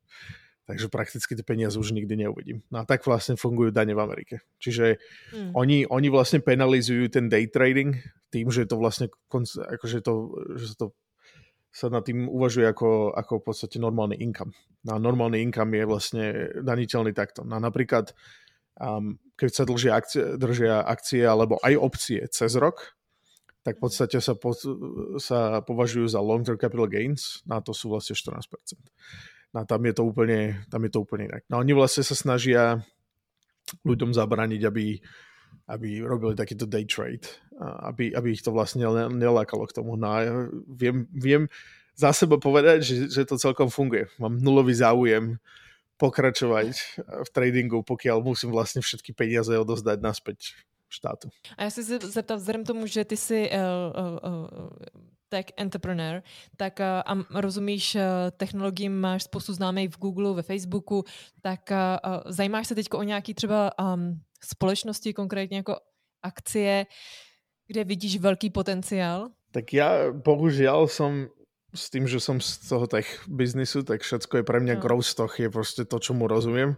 [0.68, 2.60] Takže prakticky tie peniaze už nikdy neuvidím.
[2.68, 4.44] No a tak vlastne fungujú dane v Amerike.
[4.60, 5.00] Čiže
[5.32, 5.56] mm.
[5.56, 7.96] oni, oni vlastne penalizujú ten day trading
[8.28, 9.08] tým, že to vlastne
[9.56, 10.12] akože to,
[10.60, 10.92] že to
[11.72, 14.52] sa nad tým uvažuje ako, ako v podstate normálny income.
[14.84, 16.24] No a normálny income je vlastne
[16.60, 17.48] daniteľný takto.
[17.48, 18.12] No napríklad
[18.78, 22.98] um, keď sa držia akcie, držia akcie alebo aj opcie cez rok,
[23.62, 24.56] tak v podstate sa, po,
[25.20, 28.48] sa považujú za long-term capital gains, na to sú vlastne 14%.
[29.52, 31.44] No tam je to úplne, tam je to úplne inak.
[31.52, 32.80] No oni vlastne sa snažia
[33.84, 34.96] ľuďom zabrániť, aby,
[35.68, 37.28] aby robili takýto day trade,
[37.60, 40.00] aby, aby ich to vlastne nelákalo k tomu.
[40.00, 40.08] No
[40.68, 41.52] viem, viem
[41.92, 44.08] za seba povedať, že, že to celkom funguje.
[44.16, 45.36] Mám nulový záujem
[45.98, 50.54] pokračovať v tradingu, pokiaľ musím vlastne všetky peniaze odozdať naspäť
[50.88, 51.28] štátu.
[51.56, 54.58] A já se zeptat, vzhledem tomu, že ty jsi uh, uh, uh,
[55.28, 56.22] tech entrepreneur,
[56.56, 58.02] tak uh, a rozumíš uh,
[58.36, 61.04] technologiím, máš spoustu známých v Google, ve Facebooku,
[61.42, 65.76] tak uh, zajímáš se teď o nějaký třeba um, společnosti, konkrétně jako
[66.22, 66.86] akcie,
[67.66, 69.28] kde vidíš velký potenciál?
[69.48, 71.32] Tak ja bohužiaľ som
[71.78, 74.82] s tým, že som z toho tech biznisu, tak všetko je pre mňa no.
[74.82, 76.74] growth stock, je proste to, čo mu rozumiem.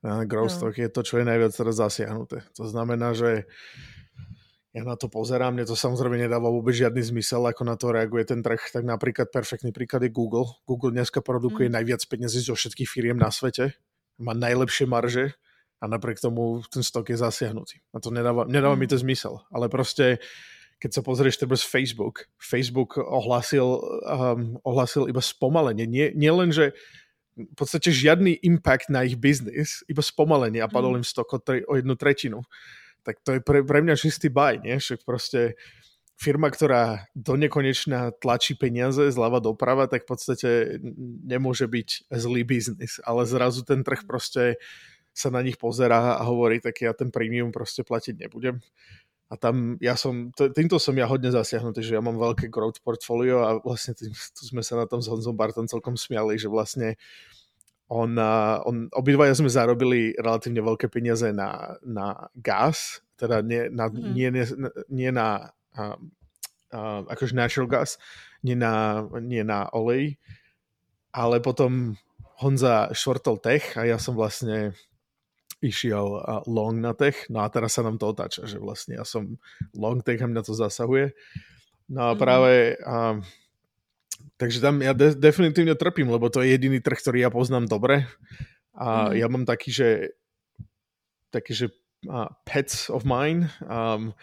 [0.00, 0.58] A growth no.
[0.64, 2.48] stock je to, čo je najviac teraz zasiahnuté.
[2.56, 3.44] To znamená, že
[4.76, 8.24] ja na to pozerám, mne to samozrejme nedáva vôbec žiadny zmysel, ako na to reaguje
[8.28, 8.60] ten trh.
[8.72, 10.48] Tak napríklad perfektný príklad je Google.
[10.64, 11.74] Google dneska produkuje mm.
[11.76, 13.76] najviac peniazí zo všetkých firiem na svete,
[14.20, 15.34] má najlepšie marže
[15.80, 17.80] a napriek tomu ten stok je zasiahnutý.
[17.90, 18.80] A to nedáva, nedáva mm.
[18.80, 19.42] mi to zmysel.
[19.50, 20.20] Ale proste
[20.78, 25.90] keď sa pozrieš treba z Facebook, Facebook ohlásil, um, ohlásil iba spomalenie.
[25.90, 26.70] Nie, nie len, že
[27.34, 30.98] v podstate žiadny impact na ich biznis, iba spomalenie a padol mm.
[31.02, 32.42] im stok o, tre, o jednu tretinu.
[33.02, 34.78] Tak to je pre, pre mňa čistý baj, nie?
[34.78, 35.54] Však proste
[36.18, 40.50] firma, ktorá do nekonečna tlačí peniaze zľava doprava, tak v podstate
[41.22, 42.98] nemôže byť zlý biznis.
[43.06, 44.58] Ale zrazu ten trh proste
[45.14, 48.62] sa na nich pozerá a hovorí, tak ja ten premium proste platiť nebudem
[49.28, 53.44] a tam ja som, týmto som ja hodne zasiahnutý, že ja mám veľké growth portfolio
[53.44, 56.96] a vlastne tým, tu sme sa na tom s Honzom Bartom celkom smiali, že vlastne
[57.92, 58.16] on,
[58.64, 64.12] on obidvaja sme zarobili relatívne veľké peniaze na, na gas, teda nie na, mm.
[64.16, 64.44] nie, nie,
[64.88, 65.96] nie na uh,
[66.72, 68.00] uh, akože natural gas,
[68.40, 70.16] nie na, nie na olej,
[71.12, 72.00] ale potom
[72.40, 74.72] Honza švortol tech a ja som vlastne
[75.58, 79.38] išiel long na tech, no a teraz sa nám to otáča, že vlastne ja som
[79.74, 81.14] long tech a mňa to zasahuje.
[81.90, 82.18] No a mhm.
[82.20, 82.52] práve
[82.84, 83.18] a
[84.38, 88.06] takže tam ja de- definitívne trpím, lebo to je jediný trh, ktorý ja poznám dobre.
[88.78, 89.12] A mm.
[89.18, 89.88] ja mám taký, že
[91.34, 91.66] taký, že
[92.06, 94.14] uh, pets of mine, um,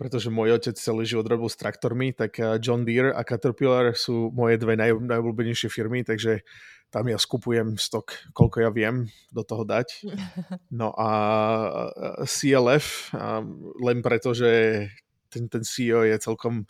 [0.00, 4.56] pretože môj otec celý život robil s traktormi, tak John Deere a Caterpillar sú moje
[4.56, 6.46] dve naj, najobľúbenejšie firmy, takže
[6.88, 10.08] tam ja skupujem stok, koľko ja viem do toho dať.
[10.72, 11.10] No a
[12.24, 13.12] CLF,
[13.80, 14.84] len preto, že
[15.28, 16.64] ten, ten CEO je celkom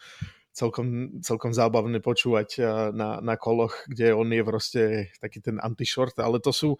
[0.58, 0.86] celkom,
[1.22, 2.58] celkom zábavné počúvať
[2.90, 4.82] na, na koloch, kde on je proste
[5.22, 6.74] taký ten anti-short, ale to sú,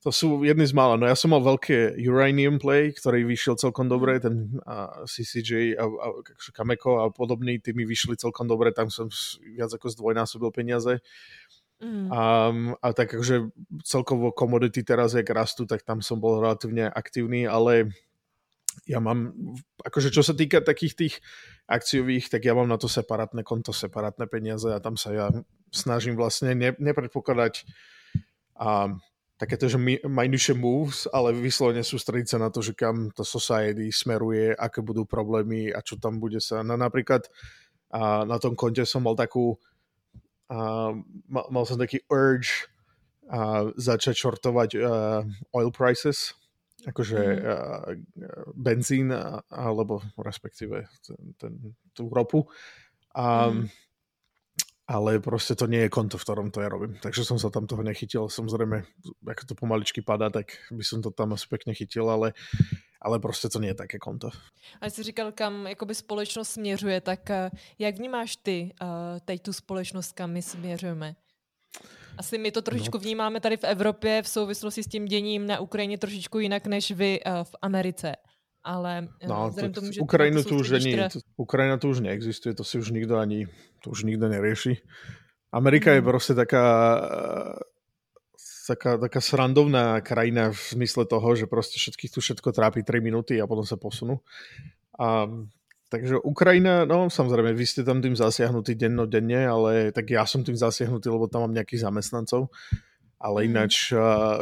[0.00, 0.96] to sú jedny z mála.
[0.96, 5.84] No ja som mal veľké Uranium Play, ktorý vyšiel celkom dobre, ten uh, CCJ a,
[5.84, 6.06] a
[6.56, 9.12] Kameko a podobný, tí mi vyšli celkom dobre, tam som
[9.52, 11.04] viac ako zdvojnásobil peniaze.
[11.80, 12.12] Mm.
[12.12, 12.22] A,
[12.84, 13.56] a tak akože
[13.88, 17.88] celkovo komodity teraz, jak rastú, tak tam som bol relatívne aktívny, ale
[18.84, 19.32] ja mám,
[19.82, 21.14] akože čo sa týka takých tých
[21.66, 25.26] akciových, tak ja mám na to separátne konto, separátne peniaze a tam sa ja
[25.72, 27.66] snažím vlastne ne, nepredpokladať
[28.60, 28.94] a
[29.40, 34.52] takéto, že minúšie moves, ale vyslovene sústrediť sa na to, že kam to society smeruje,
[34.52, 36.60] aké budú problémy a čo tam bude sa.
[36.60, 37.24] No napríklad
[37.90, 39.58] a na tom konte som mal takú
[40.50, 40.90] a
[41.30, 42.66] mal, mal som taký urge
[43.30, 45.22] a začať shortovať uh,
[45.54, 46.34] oil prices
[46.80, 47.40] akože mm.
[47.44, 47.92] uh,
[48.56, 49.12] benzín
[49.52, 51.52] alebo respektíve ten, ten,
[51.92, 52.48] tú ropu.
[53.14, 53.68] A, mm.
[54.90, 56.98] Ale proste to nie je konto, v ktorom to ja robím.
[56.98, 58.26] Takže som sa tam toho nechytil.
[58.26, 58.82] Samozrejme,
[59.22, 62.34] ako to pomaličky padá, tak by som to tam asi pekne chytil, ale,
[63.02, 64.30] ale prostě to je také konto.
[64.80, 68.88] A jsi říkal, kam jakoby společnost směřuje, tak uh, jak vnímáš ty uh,
[69.24, 71.14] teď tu společnost, kam my směřujeme?
[72.18, 73.02] Asi my to trošičku no.
[73.02, 77.20] vnímáme tady v Evropě v souvislosti s tím děním na Ukrajině trošičku jinak než vy
[77.20, 78.16] uh, v Americe.
[78.64, 81.08] Ale eh, no, to, tomu, že Ukrajinu tu už ani, teda...
[81.36, 83.48] Ukrajina tu už neexistuje, to si už nikdo ani,
[83.84, 84.76] to už nikdo nerieši.
[85.52, 85.94] Amerika mm.
[85.96, 87.00] je prostě taká,
[88.70, 93.42] taká, taká srandovná krajina v zmysle toho, že prostě všetkých tu všetko trápi 3 minuty
[93.42, 94.20] a potom sa posunú.
[94.98, 95.26] A
[95.90, 100.54] Takže Ukrajina, no samozrejme, vy ste tam tým zasiahnutí dennodenne, ale tak ja som tým
[100.54, 102.46] zasiahnutý, lebo tam mám nejakých zamestnancov,
[103.18, 103.46] ale mhm.
[103.50, 103.90] ináč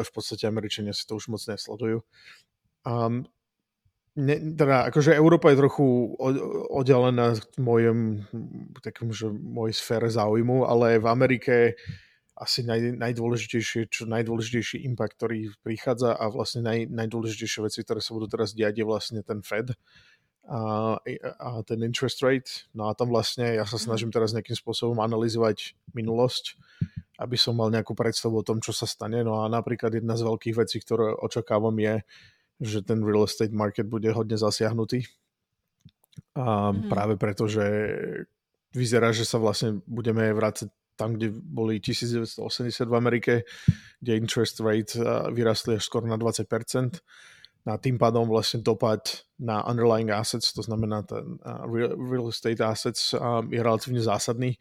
[0.05, 2.05] v podstate Američania si to už moc nesledujú.
[2.85, 3.25] Um,
[4.13, 5.87] ne, teda, akože Európa je trochu
[6.69, 7.99] oddelená v mojom,
[8.85, 11.81] takým, že mojej sfére záujmu, ale v Amerike
[12.39, 18.15] asi naj, najdôležitejšie, čo najdôležitejší impact, ktorý prichádza a vlastne naj, najdôležitejšie veci, ktoré sa
[18.15, 19.75] budú teraz diať, je vlastne ten Fed
[20.47, 20.97] a,
[21.43, 22.71] a ten interest rate.
[22.73, 23.85] No a tam vlastne ja sa mhm.
[23.85, 26.55] snažím teraz nejakým spôsobom analyzovať minulosť,
[27.19, 29.27] aby som mal nejakú predstavu o tom, čo sa stane.
[29.27, 32.07] No a napríklad jedna z veľkých vecí, ktoré očakávam je,
[32.63, 35.07] že ten real estate market bude hodne zasiahnutý.
[36.39, 36.91] A mm.
[36.91, 37.67] práve preto, že
[38.75, 42.35] vyzerá, že sa vlastne budeme vrácať tam, kde boli 1980
[42.91, 43.35] v Amerike,
[44.03, 44.99] kde interest rate
[45.31, 46.99] vyrastli až skoro na 20%
[47.69, 53.13] a tým pádom vlastne dopad na underlying assets, to znamená ten uh, real, estate assets
[53.13, 54.57] um, je relatívne zásadný.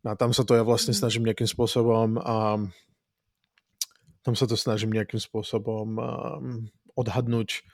[0.00, 0.98] No a tam sa to ja vlastne mhm.
[0.98, 2.72] snažím nejakým spôsobom um,
[4.22, 7.66] tam sa to snažím nejakým spôsobom um, odhadnúť,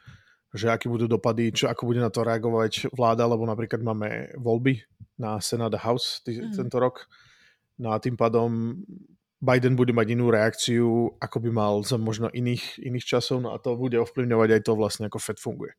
[0.57, 4.81] že aké budú dopady, čo, ako bude na to reagovať vláda, lebo napríklad máme voľby
[5.21, 6.57] na Senate House tý, mm.
[6.57, 7.05] tento rok.
[7.79, 8.83] No a tým pádom
[9.39, 13.63] Biden bude mať inú reakciu, ako by mal za možno iných, iných časov, no a
[13.63, 15.79] to bude ovplyvňovať aj to vlastne, ako Fed funguje.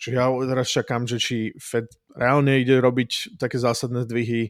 [0.00, 1.84] Čiže ja teraz čakám, že či Fed
[2.16, 4.48] reálne ide robiť také zásadné zdvihy,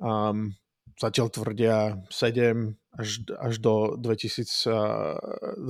[0.00, 0.56] um,
[0.96, 5.60] zatiaľ tvrdia 7 až, až do 2023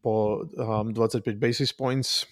[0.00, 2.24] po um, 25 basis points,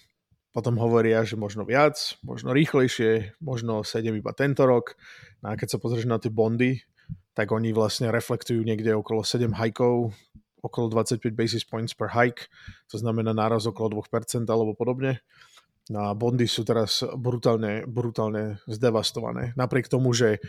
[0.57, 4.97] potom hovoria, že možno viac, možno rýchlejšie, možno 7 iba tento rok.
[5.45, 6.81] No a keď sa pozrieš na tie bondy,
[7.35, 10.15] tak oni vlastne reflektujú niekde okolo 7 hajkov,
[10.63, 12.49] okolo 25 basis points per hike,
[12.89, 15.21] to znamená náraz okolo 2% alebo podobne.
[15.93, 19.53] No a bondy sú teraz brutálne, brutálne zdevastované.
[19.53, 20.41] Napriek tomu, že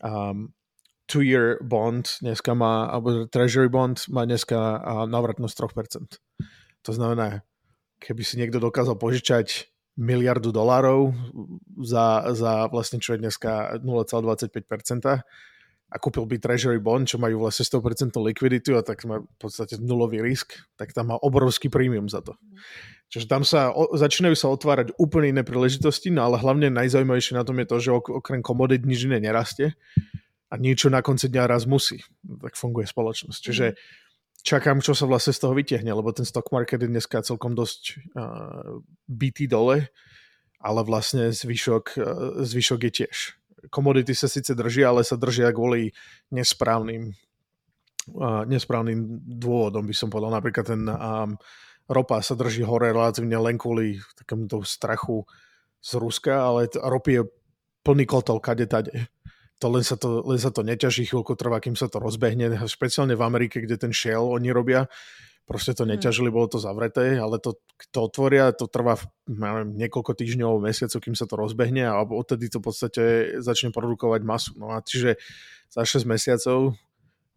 [0.00, 0.48] um,
[1.04, 4.56] two-year bond dneska má, alebo treasury bond má dneska
[5.08, 6.88] návratnosť 3%.
[6.88, 7.44] To znamená,
[8.00, 9.68] keby si niekto dokázal požičať
[9.98, 11.10] miliardu dolárov
[11.82, 15.26] za, za vlastne čo je dneska 0,25%,
[15.88, 19.80] a kúpil by Treasury Bond, čo majú vlastne 100% likviditu a tak má v podstate
[19.80, 22.36] nulový risk, tak tam má obrovský prímium za to.
[23.08, 27.44] Čiže tam sa, o, začínajú sa otvárať úplne iné príležitosti, no ale hlavne najzaujímavejšie na
[27.44, 29.80] tom je to, že ok, okrem komodit nič iné nerastie
[30.52, 32.04] a niečo na konci dňa raz musí.
[32.20, 33.40] Tak funguje spoločnosť.
[33.40, 33.76] Čiže mhm.
[34.44, 37.96] čakám, čo sa vlastne z toho vytiahne, lebo ten stock market je dneska celkom dosť
[38.12, 39.88] uh, bytý dole,
[40.60, 43.16] ale vlastne zvyšok, uh, zvyšok je tiež
[43.66, 45.90] komodity sa síce držia, ale sa držia kvôli
[46.30, 47.10] nesprávnym,
[48.14, 50.30] uh, nesprávnym dôvodom, by som povedal.
[50.30, 51.34] Napríklad ten um,
[51.90, 55.26] ropa sa drží hore relatívne len kvôli takémuto strachu
[55.82, 57.22] z Ruska, ale ropy je
[57.82, 58.92] plný kotol kade tade.
[59.58, 63.18] To len, sa to len sa to neťaží, chvíľku trvá, kým sa to rozbehne, špeciálne
[63.18, 64.86] v Amerike, kde ten shell oni robia,
[65.48, 65.96] proste to mhm.
[65.96, 67.56] neťažili, bolo to zavreté, ale to,
[67.88, 72.60] to otvoria, to trvá neviem, niekoľko týždňov, mesiacov, kým sa to rozbehne a odtedy to
[72.60, 73.02] v podstate
[73.40, 74.52] začne produkovať masu.
[74.60, 75.16] No a čiže
[75.72, 76.76] za 6 mesiacov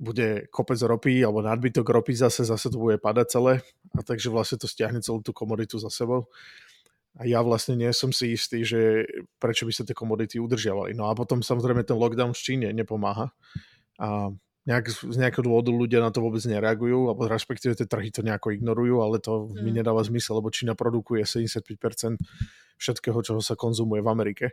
[0.01, 3.53] bude kopec ropy alebo nadbytok ropy zase, zase to bude padať celé
[3.95, 6.27] a takže vlastne to stiahne celú tú komoditu za sebou
[7.19, 9.03] a ja vlastne nie som si istý, že
[9.35, 10.95] prečo by sa tie komodity udržiavali.
[10.95, 13.35] No a potom samozrejme ten lockdown v Číne nepomáha
[13.99, 14.31] a
[14.65, 18.53] nejak, z nejakého dôvodu ľudia na to vôbec nereagujú, alebo respektíve tie trhy to nejako
[18.53, 19.61] ignorujú, ale to mm.
[19.65, 22.21] mi nedáva zmysel, lebo Čína produkuje 75%
[22.77, 24.45] všetkého, čo sa konzumuje v Amerike.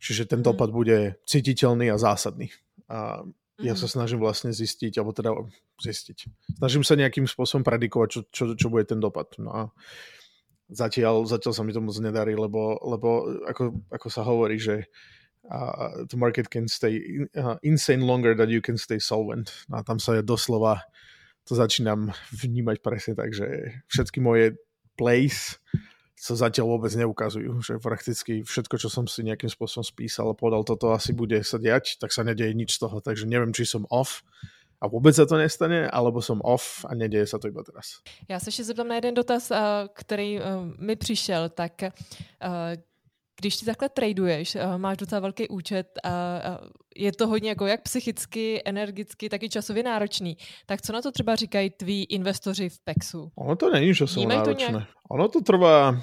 [0.00, 0.46] Čiže ten mm.
[0.46, 2.52] dopad bude cítiteľný a zásadný.
[2.92, 3.24] A
[3.60, 3.92] ja sa mm.
[3.96, 5.32] snažím vlastne zistiť, alebo teda
[5.80, 6.18] zistiť.
[6.60, 9.32] Snažím sa nejakým spôsobom predikovať, čo, čo, čo bude ten dopad.
[9.40, 9.62] No a
[10.68, 14.88] zatiaľ, zatiaľ sa mi to moc nedarí, lebo, lebo ako, ako sa hovorí, že
[15.48, 17.00] uh, the market can stay
[17.36, 19.64] uh, insane longer than you can stay solvent.
[19.68, 20.84] No a tam sa je doslova,
[21.48, 24.60] to začínam vnímať presne tak, že všetky moje
[24.98, 25.56] plays
[26.20, 30.68] sa zatiaľ vôbec neukazujú, že prakticky všetko, čo som si nejakým spôsobom spísal a podal,
[30.68, 33.88] toto asi bude sa diať, tak sa nedeje nič z toho, takže neviem, či som
[33.88, 34.20] off,
[34.80, 38.00] a vůbec se to nestane, alebo som off a neděje se to iba teraz.
[38.28, 39.52] Já se ještě zeptám na jeden dotaz,
[39.92, 40.40] který
[40.78, 41.72] mi přišel, tak
[43.40, 46.10] když ty takhle traduješ, máš docela velký účet a
[46.96, 50.36] je to hodně jako jak psychicky, energicky, tak i časově náročný.
[50.66, 53.32] Tak co na to třeba říkají tví investoři v PEXu?
[53.36, 54.54] Ono to není časově náročné.
[54.54, 54.88] To nějak...
[55.10, 55.96] Ono to trvá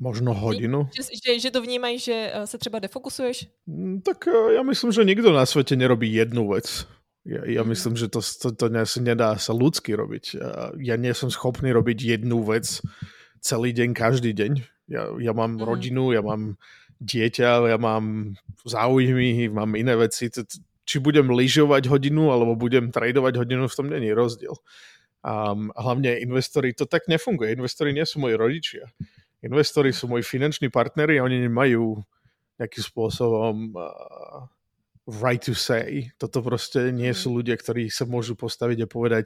[0.00, 0.88] možno hodinu.
[0.90, 3.46] Že, že, že to vnímají, že se třeba defokusuješ?
[3.66, 6.86] Mm, tak já myslím, že nikdo na světě nerobí jednu věc.
[7.24, 7.68] Ja, ja mm.
[7.72, 8.68] myslím, že to, to, to
[9.00, 10.36] nedá sa ľudsky robiť.
[10.76, 12.84] Ja nie som schopný robiť jednu vec
[13.40, 14.60] celý deň, každý deň.
[14.88, 15.64] Ja, ja mám mm.
[15.64, 16.60] rodinu, ja mám
[17.00, 20.28] dieťa, ja mám záujmy, mám iné veci.
[20.84, 24.52] Či budem lyžovať hodinu, alebo budem tradovať hodinu, v tom není rozdiel.
[25.24, 27.56] A hlavne investori, to tak nefunguje.
[27.56, 28.84] Investori nie sú moji rodičia.
[29.40, 32.00] Investori sú moji finanční partnery a oni nemajú
[32.60, 34.46] nejakým spôsobom uh,
[35.06, 36.10] right to say.
[36.16, 37.18] Toto proste nie mm.
[37.18, 39.24] sú ľudia, ktorí sa môžu postaviť a povedať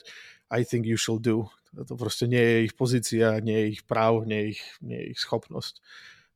[0.50, 1.46] I think you shall do.
[1.74, 5.06] To proste nie je ich pozícia, nie je ich práv, nie je ich, nie je
[5.14, 5.84] ich schopnosť.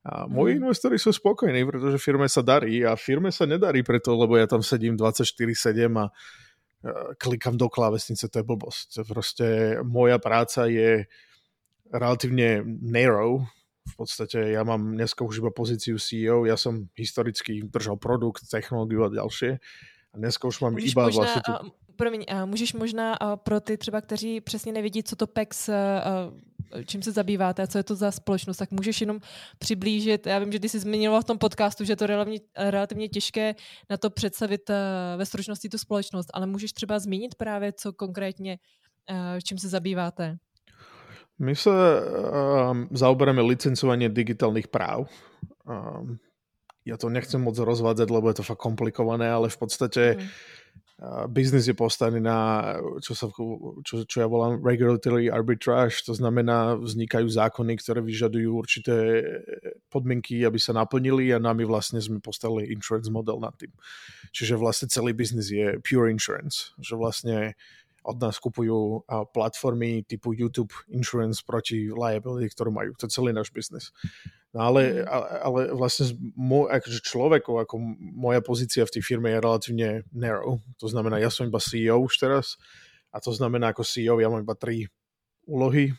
[0.03, 0.67] A moji mm.
[0.67, 4.63] investori sú spokojní, pretože firme sa darí a firme sa nedarí preto, lebo ja tam
[4.63, 5.55] sedím 24-7
[5.95, 6.11] a
[7.19, 8.89] klikám do klávesnice, to je blbosť.
[9.07, 9.47] Proste
[9.87, 11.07] moja práca je
[11.93, 13.47] relatívne narrow,
[13.83, 19.05] v podstate ja mám dneska už iba pozíciu CEO, ja som historicky držal produkt, technológiu
[19.05, 19.59] a ďalšie.
[20.13, 21.53] A dneska už mám můžeš iba možná, vlastne tu...
[21.97, 25.71] promiň, můžeš možná pro ty třeba, kteří přesně nevidí, co to PEX,
[26.87, 29.21] čím se zabýváte a co je to za společnost, tak můžeš jenom
[29.59, 30.27] přiblížit.
[30.27, 33.55] Já vím, že ty jsi zmiňoval v tom podcastu, že je to relativně, relativně těžké
[33.91, 34.71] na to představit
[35.17, 38.59] ve stručnosti tu společnost, ale můžeš třeba zmínit právě, co konkrétně,
[39.45, 40.37] čím se zabýváte?
[41.41, 45.09] My sa um, zaoberáme licencovanie digitálnych práv.
[45.65, 46.21] Um,
[46.85, 50.23] ja to nechcem moc rozvádzať, lebo je to fakt komplikované, ale v podstate mm.
[51.01, 52.39] uh, biznis je postavený na,
[53.01, 53.31] čo, sa,
[53.87, 58.97] čo, čo ja volám regulatory arbitrage, to znamená, vznikajú zákony, ktoré vyžadujú určité
[59.89, 63.73] podmienky, aby sa naplnili a nami vlastne sme postavili insurance model nad tým.
[64.35, 67.55] Čiže vlastne celý biznis je pure insurance, že vlastne
[68.03, 72.91] od nás kupujú platformy typu YouTube Insurance proti liability, ktorú majú.
[72.99, 73.95] To je celý náš biznes.
[74.53, 75.09] No ale, mm.
[75.43, 80.61] ale, vlastne mo, akože človeku, ako moja pozícia v tej firme je relatívne narrow.
[80.77, 82.61] To znamená, ja som iba CEO už teraz
[83.09, 84.93] a to znamená, ako CEO ja mám iba tri
[85.43, 85.91] úlohy,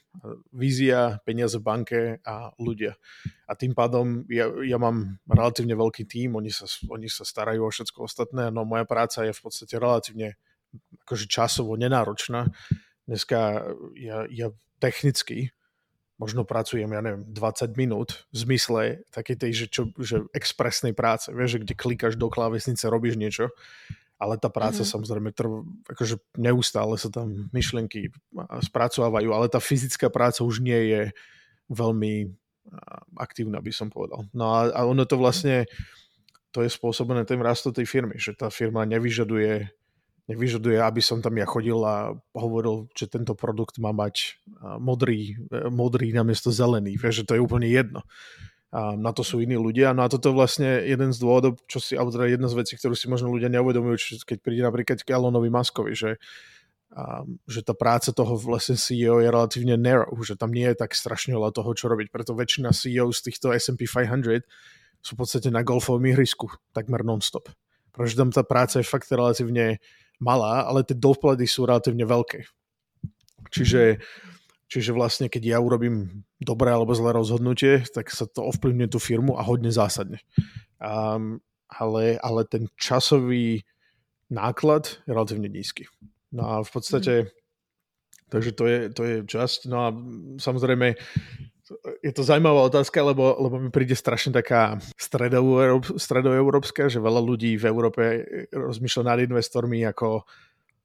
[0.56, 2.95] vízia, peniaze v banke a ľudia.
[3.43, 7.74] A tým pádom ja, ja mám relatívne veľký tím, oni sa, oni sa starajú o
[7.74, 10.39] všetko ostatné, no moja práca je v podstate relatívne
[11.04, 12.49] akože časovo nenáročná.
[13.04, 13.68] Dneska
[13.99, 14.47] ja, ja
[14.80, 15.51] technicky
[16.22, 18.82] možno pracujem, ja neviem, 20 minút v zmysle
[19.12, 23.51] takej tej, že, čo, že expresnej práce, vieš, že kde klikáš do klávesnice, robíš niečo,
[24.22, 24.93] ale tá práca mm-hmm.
[24.93, 28.14] samozrejme trv, akože neustále sa tam myšlienky
[28.64, 31.01] spracovávajú, ale tá fyzická práca už nie je
[31.68, 32.32] veľmi
[33.20, 34.24] aktívna, by som povedal.
[34.32, 35.68] No a, a ono to vlastne,
[36.56, 39.68] to je spôsobené tým rastom tej firmy, že tá firma nevyžaduje
[40.32, 44.40] nevyžaduje, aby som tam ja chodil a hovoril, že tento produkt má mať
[44.80, 46.96] modrý, e, modrý namiesto zelený.
[46.96, 48.08] Vieš, že to je úplne jedno.
[48.74, 49.94] A na to sú iní ľudia.
[49.94, 52.74] No a toto je vlastne jeden z dôvodov, čo si, alebo teda jedna z vecí,
[52.74, 56.18] ktorú si možno ľudia neuvedomujú, keď príde napríklad k Elonovi Maskovi, že,
[56.96, 60.98] a, že tá práca toho vlastne CEO je relatívne narrow, že tam nie je tak
[60.98, 62.10] strašne veľa toho, čo robiť.
[62.10, 64.42] Preto väčšina CEO z týchto S&P 500
[65.04, 67.52] sú v podstate na golfovom ihrisku, takmer non-stop.
[67.94, 69.78] Pretože tam tá práca je fakt relatívne
[70.24, 72.48] malá, ale tie dopady sú relatívne veľké.
[73.52, 74.00] Čiže
[74.74, 79.38] Čiže vlastne, keď ja urobím dobré alebo zlé rozhodnutie, tak sa to ovplyvňuje tú firmu
[79.38, 80.18] a hodne zásadne.
[80.82, 83.70] Um, ale, ale ten časový
[84.34, 85.86] náklad je relatívne nízky.
[86.34, 87.30] No a v podstate, mm.
[88.34, 89.70] takže to je, to je just.
[89.70, 89.94] No a
[90.42, 90.98] samozrejme,
[92.04, 94.80] je to zaujímavá otázka, lebo, lebo mi príde strašne taká
[95.98, 98.02] stredoeurópska, že veľa ľudí v Európe
[98.52, 100.26] rozmýšľa nad investormi ako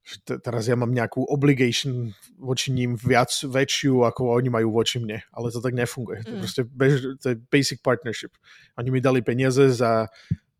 [0.08, 5.20] že teraz ja mám nejakú obligation voči ním viac, väčšiu, ako oni majú voči mne.
[5.36, 6.24] Ale to tak nefunguje.
[6.24, 6.40] To, je mm.
[6.40, 8.32] proste bež, to je basic partnership.
[8.80, 10.08] Oni mi dali peniaze za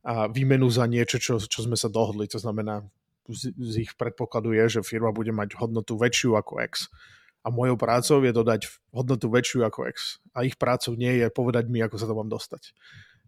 [0.09, 2.25] a výmenu za niečo, čo, čo sme sa dohodli.
[2.33, 2.81] To znamená,
[3.29, 6.89] z, z ich predpokladu je, že firma bude mať hodnotu väčšiu ako X.
[7.49, 10.21] A mojou prácou je dodať hodnotu väčšiu ako X.
[10.37, 12.77] A ich prácou nie je povedať mi, ako sa to mám dostať.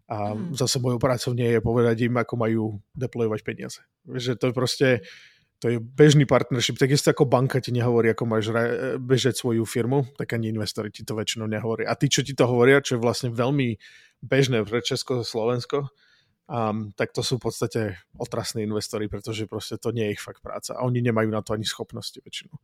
[0.05, 0.53] A mm.
[0.53, 2.63] zase mojou prácou nie je povedať im, ako majú
[2.93, 3.81] deployovať peniaze.
[4.05, 4.87] Že to je proste
[5.61, 6.81] to je bežný partnership.
[6.81, 8.49] Takisto ako banka ti nehovorí, ako máš
[8.97, 11.85] bežať svoju firmu, tak ani investori ti to väčšinou nehovorí.
[11.85, 13.77] A tí, čo ti to hovoria, čo je vlastne veľmi
[14.25, 15.93] bežné pre Česko a Slovensko,
[16.49, 17.81] um, tak to sú v podstate
[18.17, 20.73] otrasní investori, pretože proste to nie je ich fakt práca.
[20.73, 22.57] A oni nemajú na to ani schopnosti väčšinou.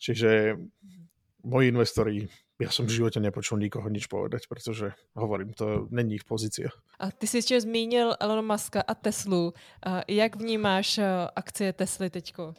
[0.00, 0.56] Čiže
[1.44, 2.28] moji investori
[2.60, 6.68] ja som v živote nepočul nikoho nič povedať, pretože hovorím, to není ich pozícia.
[7.00, 9.54] A ty si ještě zmínil Elon Muska a Teslu.
[10.08, 12.54] Jak vnímáš eh, akcie Tesly teďko?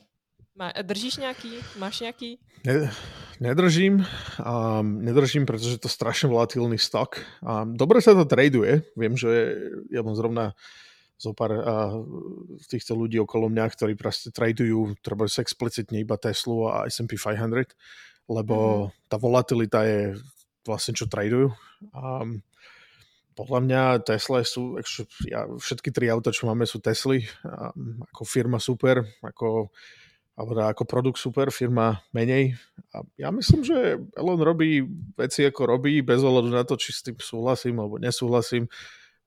[0.56, 1.54] Má, držíš nějaký?
[1.78, 2.40] Máš nějaký?
[2.66, 2.92] Ne,
[3.40, 4.06] nedržím.
[4.46, 7.24] Um, nedržím, pretože to strašne volatilný stok.
[7.42, 8.84] Um, dobre sa to traduje.
[9.00, 9.56] Viem, že
[9.90, 10.54] ja mám zrovna
[11.22, 12.02] zo pár uh,
[12.66, 17.70] týchto ľudí okolo mňa, ktorí proste tradujú treba sa explicitne iba Teslu a S&P 500
[18.26, 19.06] lebo mm.
[19.06, 20.18] tá volatilita je
[20.66, 21.54] vlastne čo tradujú.
[21.94, 22.26] A
[23.38, 24.78] podľa mňa Tesla sú,
[25.26, 27.26] ja, všetky tri auta, čo máme, sú Tesly.
[27.46, 27.70] A
[28.14, 29.70] ako firma super, ako,
[30.38, 32.56] alebo ako produkt super, firma menej.
[32.94, 34.86] A ja myslím, že Elon robí
[35.18, 38.70] veci, ako robí, bez ohľadu na to, či s tým súhlasím alebo nesúhlasím.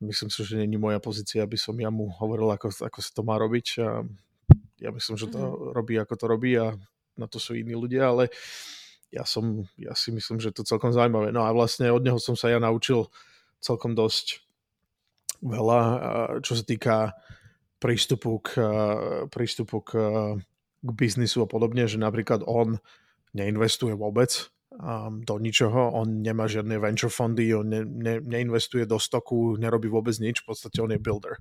[0.05, 3.23] Myslím si, že není moja pozícia, aby som ja mu hovoril, ako, ako sa to
[3.25, 3.67] má robiť.
[3.81, 4.05] A
[4.85, 5.73] ja myslím, že to mm.
[5.73, 6.77] robí, ako to robí a
[7.17, 8.29] na to sú iní ľudia, ale
[9.15, 11.31] ja, som, ja si myslím, že to celkom zaujímavé.
[11.31, 13.07] No a vlastne od neho som sa ja naučil
[13.63, 14.43] celkom dosť
[15.41, 15.81] veľa,
[16.43, 16.97] čo sa týka
[17.79, 18.51] prístupu k,
[19.31, 19.91] prístupu k,
[20.81, 22.81] k biznisu a podobne, že napríklad on
[23.37, 24.54] neinvestuje vôbec
[25.23, 30.19] do ničoho, on nemá žiadne venture fondy, on ne, ne, neinvestuje do stoku, nerobí vôbec
[30.19, 31.39] nič, v podstate on je builder.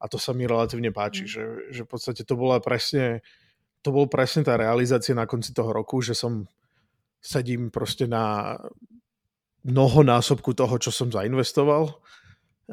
[0.00, 1.30] A to sa mi relatívne páči, mm.
[1.30, 3.20] že, že v podstate to bola presne
[3.84, 6.48] to bol presne tá realizácia na konci toho roku, že som
[7.20, 8.56] sedím proste na
[9.68, 11.92] mnohonásobku toho, čo som zainvestoval,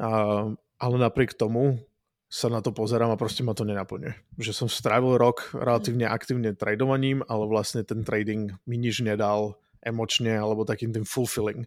[0.00, 0.08] a,
[0.56, 1.84] ale napriek tomu
[2.32, 4.40] sa na to pozerám a proste ma to nenaplňuje.
[4.40, 10.38] Že som strávil rok relatívne aktívne tradovaním, ale vlastne ten trading mi nič nedal emočne
[10.38, 11.66] alebo takým tým fulfilling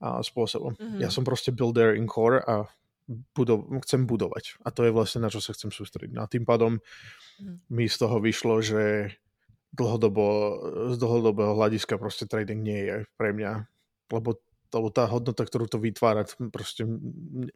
[0.00, 0.74] a, spôsobom.
[0.76, 1.00] Mm-hmm.
[1.00, 2.66] Ja som proste builder in core a
[3.36, 4.60] budov- chcem budovať.
[4.64, 6.16] A to je vlastne na čo sa chcem sústrediť.
[6.18, 7.70] A tým pádom mm-hmm.
[7.72, 9.14] mi z toho vyšlo, že
[9.72, 10.24] dlhodobo,
[10.92, 13.64] z dlhodobého hľadiska proste trading nie je pre mňa,
[14.12, 14.36] lebo
[14.74, 16.86] lebo tá hodnota, kterou to vytvára, prostě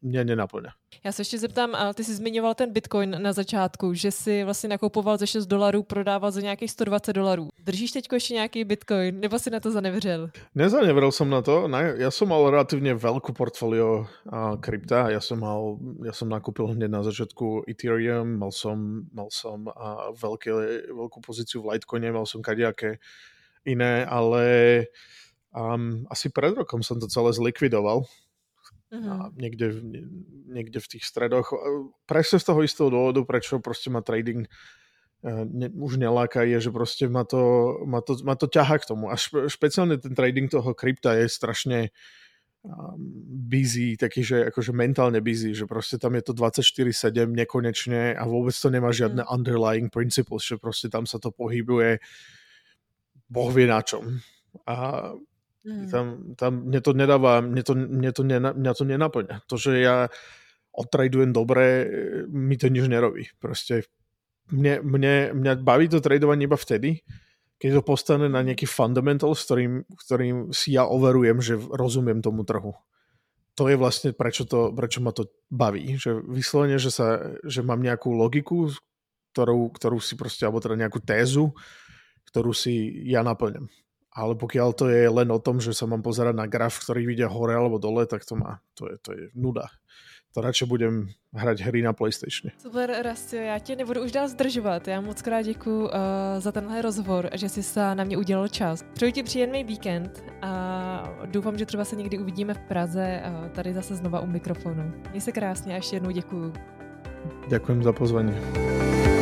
[0.03, 0.71] mě nenaplňa.
[1.05, 4.69] Já se ještě zeptám, ale ty jsi zmiňoval ten Bitcoin na začátku, že si vlastně
[4.69, 7.49] nakupoval za 6 dolarů, prodával za nějakých 120 dolarů.
[7.65, 10.31] Držíš teď ještě nějaký Bitcoin, nebo si na to zanevřel?
[10.55, 11.69] Nezanevrel som na to.
[11.97, 15.11] Ja som mal relatívne veľkú portfolio a, krypta.
[15.11, 20.11] Ja som mal, ja som nakúpil hneď na začiatku Ethereum, mal som, mal som a,
[20.15, 20.51] veľké,
[20.91, 22.99] veľkú pozíciu v Litecoine, mal som kadejaké
[23.67, 24.43] iné, ale
[25.57, 28.05] Um, asi pred rokom som to celé zlikvidoval.
[28.93, 29.09] Uh-huh.
[29.09, 29.73] A niekde,
[30.53, 31.57] niekde v tých stredoch.
[32.05, 36.71] Presne z toho istého dôvodu, prečo proste ma trading uh, ne, už neláka, je, že
[36.71, 39.09] proste ma to, ma to, ma to ťaha k tomu.
[39.09, 41.79] A špe, špeciálne ten trading toho krypta je strašne
[43.47, 48.51] busy, taký, že akože mentálne busy, že proste tam je to 24-7 nekonečne a vôbec
[48.59, 49.35] to nemá žiadne uh-huh.
[49.39, 52.03] underlying principles, že proste tam sa to pohybuje
[53.29, 54.23] boh vie na čom.
[54.67, 55.11] A
[55.67, 55.91] Mm.
[55.91, 56.05] Tam,
[56.39, 59.37] tam mne to nedáva, mne to, mne to, nena, mňa to nenaplňa.
[59.51, 60.07] To, že ja
[60.71, 61.91] odtradujem dobre,
[62.31, 63.35] mi to nič nerobí.
[63.43, 63.91] Proste
[64.55, 67.03] mne, mne, mňa baví to tradovanie iba vtedy,
[67.59, 72.47] keď to postane na nejaký fundamental, s ktorým, ktorým si ja overujem, že rozumiem tomu
[72.47, 72.77] trhu.
[73.57, 77.81] to je vlastne prečo, to, prečo ma to baví, že vyslovene, že, sa, že mám
[77.81, 78.69] nejakú logiku,
[79.33, 81.57] ktorú, ktorú si proste, alebo teda nejakú tézu,
[82.29, 83.73] ktorú si ja naplňam.
[84.17, 87.29] Ale pokiaľ to je len o tom, že sa mám pozerať na graf, ktorý ide
[87.29, 89.69] hore alebo dole, tak to má, to je, to je nuda
[90.37, 92.53] to radši budem hrať hry na PlayStation.
[92.61, 94.89] Super, Rastio, já tě nebudu už dál zdržovat.
[94.89, 95.91] Já moc krát děkuji uh,
[96.39, 98.85] za tenhle rozhovor, že jsi se na mě udělal čas.
[98.93, 103.75] Přeji ti příjemný víkend a doufám, že třeba se někdy uvidíme v Praze a tady
[103.75, 104.93] zase znova u mikrofonu.
[105.11, 106.53] Měj se krásně a ještě jednou děkuji.
[107.49, 109.16] Ďakujem za pozvanie.